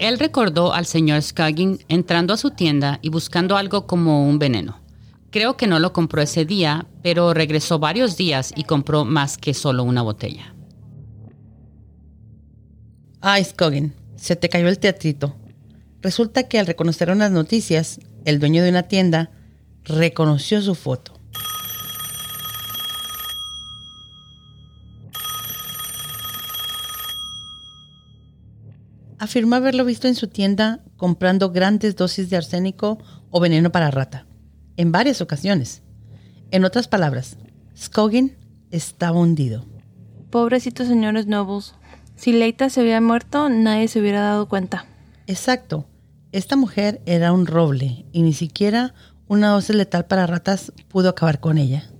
Él 0.00 0.18
recordó 0.18 0.72
al 0.72 0.86
señor 0.86 1.22
Scoggin 1.22 1.78
entrando 1.88 2.34
a 2.34 2.36
su 2.36 2.50
tienda 2.50 2.98
y 3.02 3.10
buscando 3.10 3.56
algo 3.56 3.86
como 3.86 4.26
un 4.26 4.38
veneno. 4.38 4.80
Creo 5.30 5.56
que 5.56 5.66
no 5.66 5.78
lo 5.78 5.92
compró 5.92 6.20
ese 6.20 6.44
día, 6.44 6.86
pero 7.02 7.32
regresó 7.32 7.78
varios 7.78 8.16
días 8.16 8.52
y 8.54 8.64
compró 8.64 9.04
más 9.04 9.38
que 9.38 9.54
solo 9.54 9.82
una 9.82 10.02
botella. 10.02 10.54
Ay, 13.20 13.44
Scoggin, 13.44 13.94
se 14.16 14.36
te 14.36 14.48
cayó 14.48 14.68
el 14.68 14.78
teatrito. 14.78 15.34
Resulta 16.02 16.42
que 16.44 16.58
al 16.58 16.66
reconocer 16.66 17.10
unas 17.10 17.30
noticias, 17.30 18.00
el 18.24 18.38
dueño 18.38 18.62
de 18.62 18.70
una 18.70 18.82
tienda 18.84 19.30
reconoció 19.84 20.60
su 20.60 20.74
foto. 20.74 21.22
afirmó 29.22 29.54
haberlo 29.54 29.84
visto 29.84 30.08
en 30.08 30.16
su 30.16 30.26
tienda 30.26 30.80
comprando 30.96 31.52
grandes 31.52 31.94
dosis 31.94 32.28
de 32.28 32.36
arsénico 32.36 32.98
o 33.30 33.38
veneno 33.38 33.70
para 33.70 33.92
rata, 33.92 34.26
en 34.76 34.90
varias 34.90 35.20
ocasiones. 35.20 35.80
En 36.50 36.64
otras 36.64 36.88
palabras, 36.88 37.38
Scoggin 37.78 38.36
estaba 38.72 39.20
hundido. 39.20 39.64
Pobrecitos 40.30 40.88
señores 40.88 41.28
Nobles. 41.28 41.76
Si 42.16 42.32
Leita 42.32 42.68
se 42.68 42.80
había 42.80 43.00
muerto, 43.00 43.48
nadie 43.48 43.86
se 43.86 44.00
hubiera 44.00 44.22
dado 44.22 44.48
cuenta. 44.48 44.86
Exacto. 45.28 45.86
Esta 46.32 46.56
mujer 46.56 47.02
era 47.04 47.30
un 47.30 47.46
roble 47.46 48.06
y 48.10 48.22
ni 48.22 48.32
siquiera 48.32 48.94
una 49.28 49.50
dosis 49.50 49.76
letal 49.76 50.06
para 50.06 50.26
ratas 50.26 50.72
pudo 50.88 51.10
acabar 51.10 51.40
con 51.40 51.58
ella. 51.58 51.90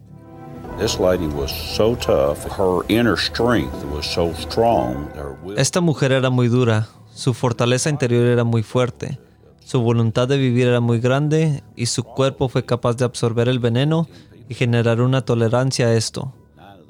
Esta 5.57 5.83
mujer 5.83 6.13
era 6.13 6.31
muy 6.31 6.49
dura. 6.49 6.89
Su 7.13 7.35
fortaleza 7.35 7.91
interior 7.91 8.25
era 8.25 8.43
muy 8.43 8.63
fuerte, 8.63 9.19
su 9.65 9.83
voluntad 9.83 10.29
de 10.29 10.39
vivir 10.39 10.67
era 10.67 10.81
muy 10.81 10.99
grande 10.99 11.63
y 11.77 11.87
su 11.87 12.03
cuerpo 12.03 12.49
fue 12.49 12.65
capaz 12.65 12.97
de 12.97 13.05
absorber 13.05 13.51
el 13.51 13.59
veneno 13.59 14.09
y 14.49 14.55
generar 14.55 15.03
una 15.03 15.27
tolerancia 15.27 15.89
a 15.89 15.95
esto. 15.95 16.35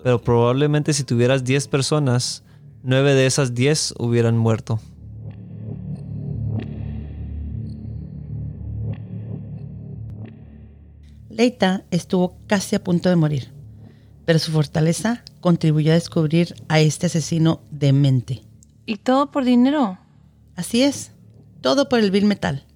Pero 0.04 0.20
probablemente 0.20 0.92
si 0.92 1.02
tuvieras 1.02 1.42
10 1.42 1.66
personas, 1.66 2.44
9 2.84 3.14
de 3.14 3.26
esas 3.26 3.52
10 3.52 3.94
hubieran 3.98 4.38
muerto. 4.38 4.80
Leita 11.32 11.84
estuvo 11.90 12.36
casi 12.46 12.76
a 12.76 12.84
punto 12.84 13.08
de 13.08 13.16
morir, 13.16 13.50
pero 14.26 14.38
su 14.38 14.52
fortaleza 14.52 15.24
contribuyó 15.40 15.92
a 15.92 15.94
descubrir 15.94 16.54
a 16.68 16.80
este 16.80 17.06
asesino 17.06 17.62
demente. 17.70 18.42
¿Y 18.84 18.98
todo 18.98 19.30
por 19.30 19.44
dinero? 19.44 19.98
Así 20.56 20.82
es, 20.82 21.12
todo 21.62 21.88
por 21.88 22.00
el 22.00 22.10
vil 22.10 22.26
metal. 22.26 22.66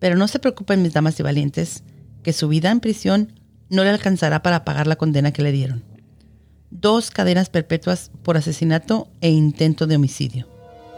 Pero 0.00 0.16
no 0.16 0.28
se 0.28 0.38
preocupen 0.38 0.82
mis 0.82 0.92
damas 0.92 1.18
y 1.18 1.22
valientes, 1.22 1.82
que 2.22 2.34
su 2.34 2.46
vida 2.48 2.70
en 2.70 2.80
prisión 2.80 3.40
no 3.70 3.84
le 3.84 3.90
alcanzará 3.90 4.42
para 4.42 4.66
pagar 4.66 4.86
la 4.86 4.96
condena 4.96 5.32
que 5.32 5.42
le 5.42 5.50
dieron. 5.50 5.82
Dos 6.70 7.10
cadenas 7.10 7.48
perpetuas 7.48 8.10
por 8.22 8.36
asesinato 8.36 9.08
e 9.22 9.30
intento 9.30 9.86
de 9.86 9.96
homicidio. 9.96 10.46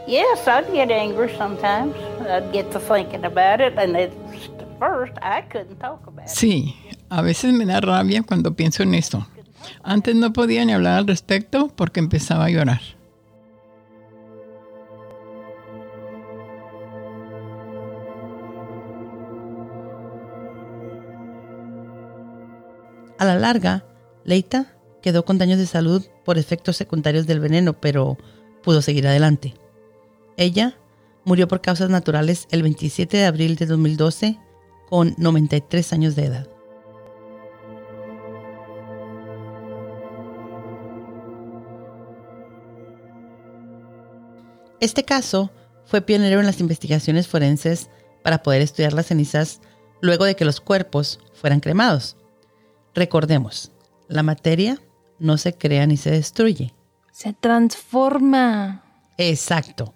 Yes, 0.07 0.45
I'd 0.45 0.71
get 0.73 0.91
angry 0.91 1.29
sometimes. 1.37 1.95
I'd 2.27 2.51
get 2.51 2.69
to 2.71 2.79
thinking 2.79 3.23
about 3.23 3.61
it, 3.61 3.77
and 3.77 3.95
at 3.95 4.11
first 4.79 5.17
I 5.21 5.41
couldn't 5.51 5.79
talk 5.79 6.01
about 6.07 6.25
it. 6.25 6.29
Sí, 6.29 6.75
a 7.09 7.21
veces 7.21 7.53
me 7.53 7.65
da 7.65 7.81
rabia 7.81 8.23
cuando 8.23 8.55
pienso 8.55 8.83
en 8.83 8.95
esto. 8.95 9.25
Antes 9.83 10.15
no 10.15 10.33
podía 10.33 10.63
ni 10.65 10.73
hablar 10.73 10.99
al 10.99 11.07
respecto 11.07 11.69
porque 11.75 11.99
empezaba 11.99 12.45
a 12.45 12.49
llorar. 12.49 12.81
A 23.17 23.23
la 23.23 23.39
larga, 23.39 23.85
Leita 24.25 24.75
quedó 25.01 25.23
con 25.23 25.37
daños 25.37 25.57
de 25.57 25.65
salud 25.65 26.05
por 26.25 26.37
efectos 26.37 26.75
secundarios 26.75 27.25
del 27.27 27.39
veneno, 27.39 27.73
pero 27.73 28.17
pudo 28.61 28.81
seguir 28.81 29.07
adelante. 29.07 29.53
Ella 30.35 30.77
murió 31.23 31.47
por 31.47 31.61
causas 31.61 31.89
naturales 31.89 32.47
el 32.51 32.61
27 32.61 33.15
de 33.15 33.25
abril 33.25 33.55
de 33.55 33.67
2012 33.67 34.37
con 34.89 35.15
93 35.17 35.93
años 35.93 36.15
de 36.15 36.25
edad. 36.25 36.47
Este 44.79 45.03
caso 45.03 45.51
fue 45.85 46.01
pionero 46.01 46.39
en 46.39 46.45
las 46.45 46.59
investigaciones 46.59 47.27
forenses 47.27 47.89
para 48.23 48.43
poder 48.43 48.61
estudiar 48.61 48.93
las 48.93 49.07
cenizas 49.07 49.61
luego 50.01 50.25
de 50.25 50.35
que 50.35 50.45
los 50.45 50.59
cuerpos 50.59 51.19
fueran 51.33 51.59
cremados. 51.59 52.17
Recordemos, 52.93 53.71
la 54.07 54.23
materia 54.23 54.81
no 55.19 55.37
se 55.37 55.53
crea 55.53 55.87
ni 55.87 55.97
se 55.97 56.11
destruye. 56.11 56.73
Se 57.11 57.33
transforma. 57.33 58.83
Exacto. 59.17 59.93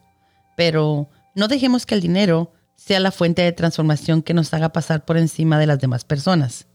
Pero 0.56 1.10
no 1.36 1.47
dejemos 1.47 1.86
que 1.86 1.95
el 1.95 2.02
dinero 2.02 2.52
sea 2.80 3.02
la 3.02 3.12
fuente 3.12 3.42
de 3.42 3.52
transformación 3.52 4.22
que 4.22 4.34
nos 4.34 4.54
haga 4.54 4.72
pasar 4.72 5.04
por 5.04 5.18
encima 5.18 5.60
de 5.60 5.68
las 5.68 5.80
demás 5.80 6.06
personas. 6.06 6.65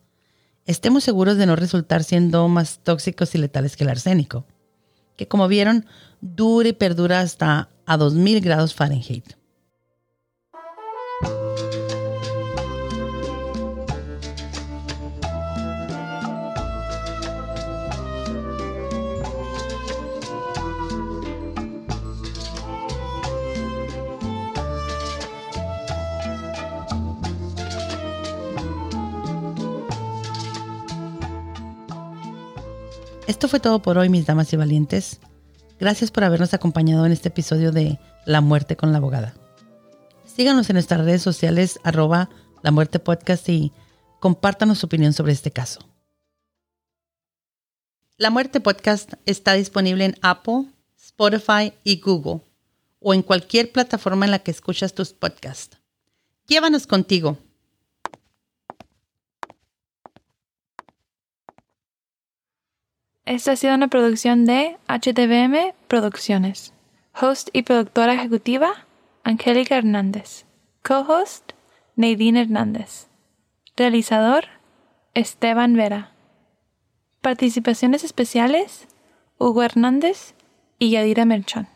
Estemos 0.67 1.03
seguros 1.03 1.39
de 1.39 1.47
no 1.47 1.57
resultar 1.57 2.05
siendo 2.05 2.47
más 2.47 2.81
tóxicos 2.83 3.35
y 3.35 3.39
letales 3.39 3.75
que 3.75 3.85
el 3.85 3.91
arsénico, 3.91 4.45
que 5.17 5.29
como 5.29 5.49
vieron, 5.49 5.87
dura 6.21 6.69
y 6.69 6.73
perdura 6.75 7.21
hasta 7.21 7.71
a 7.87 7.97
2000 7.97 8.43
grados 8.43 8.75
Fahrenheit. 8.75 9.33
Esto 33.27 33.49
fue 33.49 33.59
todo 33.59 33.81
por 33.81 33.97
hoy, 33.97 34.11
mis 34.11 34.27
damas 34.27 34.53
y 34.53 34.57
valientes. 34.57 35.19
Gracias 35.81 36.11
por 36.11 36.25
habernos 36.25 36.53
acompañado 36.53 37.07
en 37.07 37.13
este 37.13 37.31
episodio 37.31 37.73
de 37.73 37.99
La 38.27 38.43
Muerte 38.43 38.77
con 38.77 38.93
la 38.93 38.99
Abogada. 38.99 39.35
Síganos 40.27 40.69
en 40.69 40.75
nuestras 40.75 41.01
redes 41.01 41.23
sociales, 41.23 41.81
arroba 41.85 42.29
La 42.63 42.71
Muerte 42.71 42.99
Podcast 42.99 43.49
y 43.49 43.73
compártanos 44.21 44.79
su 44.79 44.87
opinión 44.87 45.15
sobre 45.15 45.33
este 45.33 45.51
caso. 45.51 45.81
La 48.19 48.29
Muerte 48.29 48.61
Podcast 48.61 49.15
está 49.25 49.55
disponible 49.55 50.05
en 50.05 50.19
Apple, 50.21 50.67
Spotify 51.03 51.73
y 51.83 52.01
Google 52.01 52.43
o 53.01 53.15
en 53.15 53.23
cualquier 53.23 53.73
plataforma 53.73 54.27
en 54.27 54.33
la 54.33 54.41
que 54.41 54.51
escuchas 54.51 54.95
tus 54.95 55.15
podcasts. 55.15 55.79
Llévanos 56.47 56.87
contigo. 56.87 57.39
Esta 63.27 63.53
ha 63.53 63.57
sido 63.57 63.75
una 63.75 63.89
producción 63.89 64.45
de 64.45 64.77
HTBM 64.87 65.73
Producciones. 65.89 66.75
Host 67.19 67.49
y 67.55 67.63
productora 67.63 68.13
ejecutiva, 68.13 68.87
Angélica 69.23 69.79
Hernández. 69.79 70.45
Co-host, 70.83 71.53
Nadine 71.97 72.43
Hernández. 72.43 73.09
Realizador, 73.77 74.45
Esteban 75.15 75.75
Vera. 75.75 76.13
Participaciones 77.23 78.05
especiales, 78.05 78.89
Hugo 79.39 79.63
Hernández 79.63 80.35
y 80.79 80.91
Yadira 80.91 81.25
Merchán. 81.25 81.69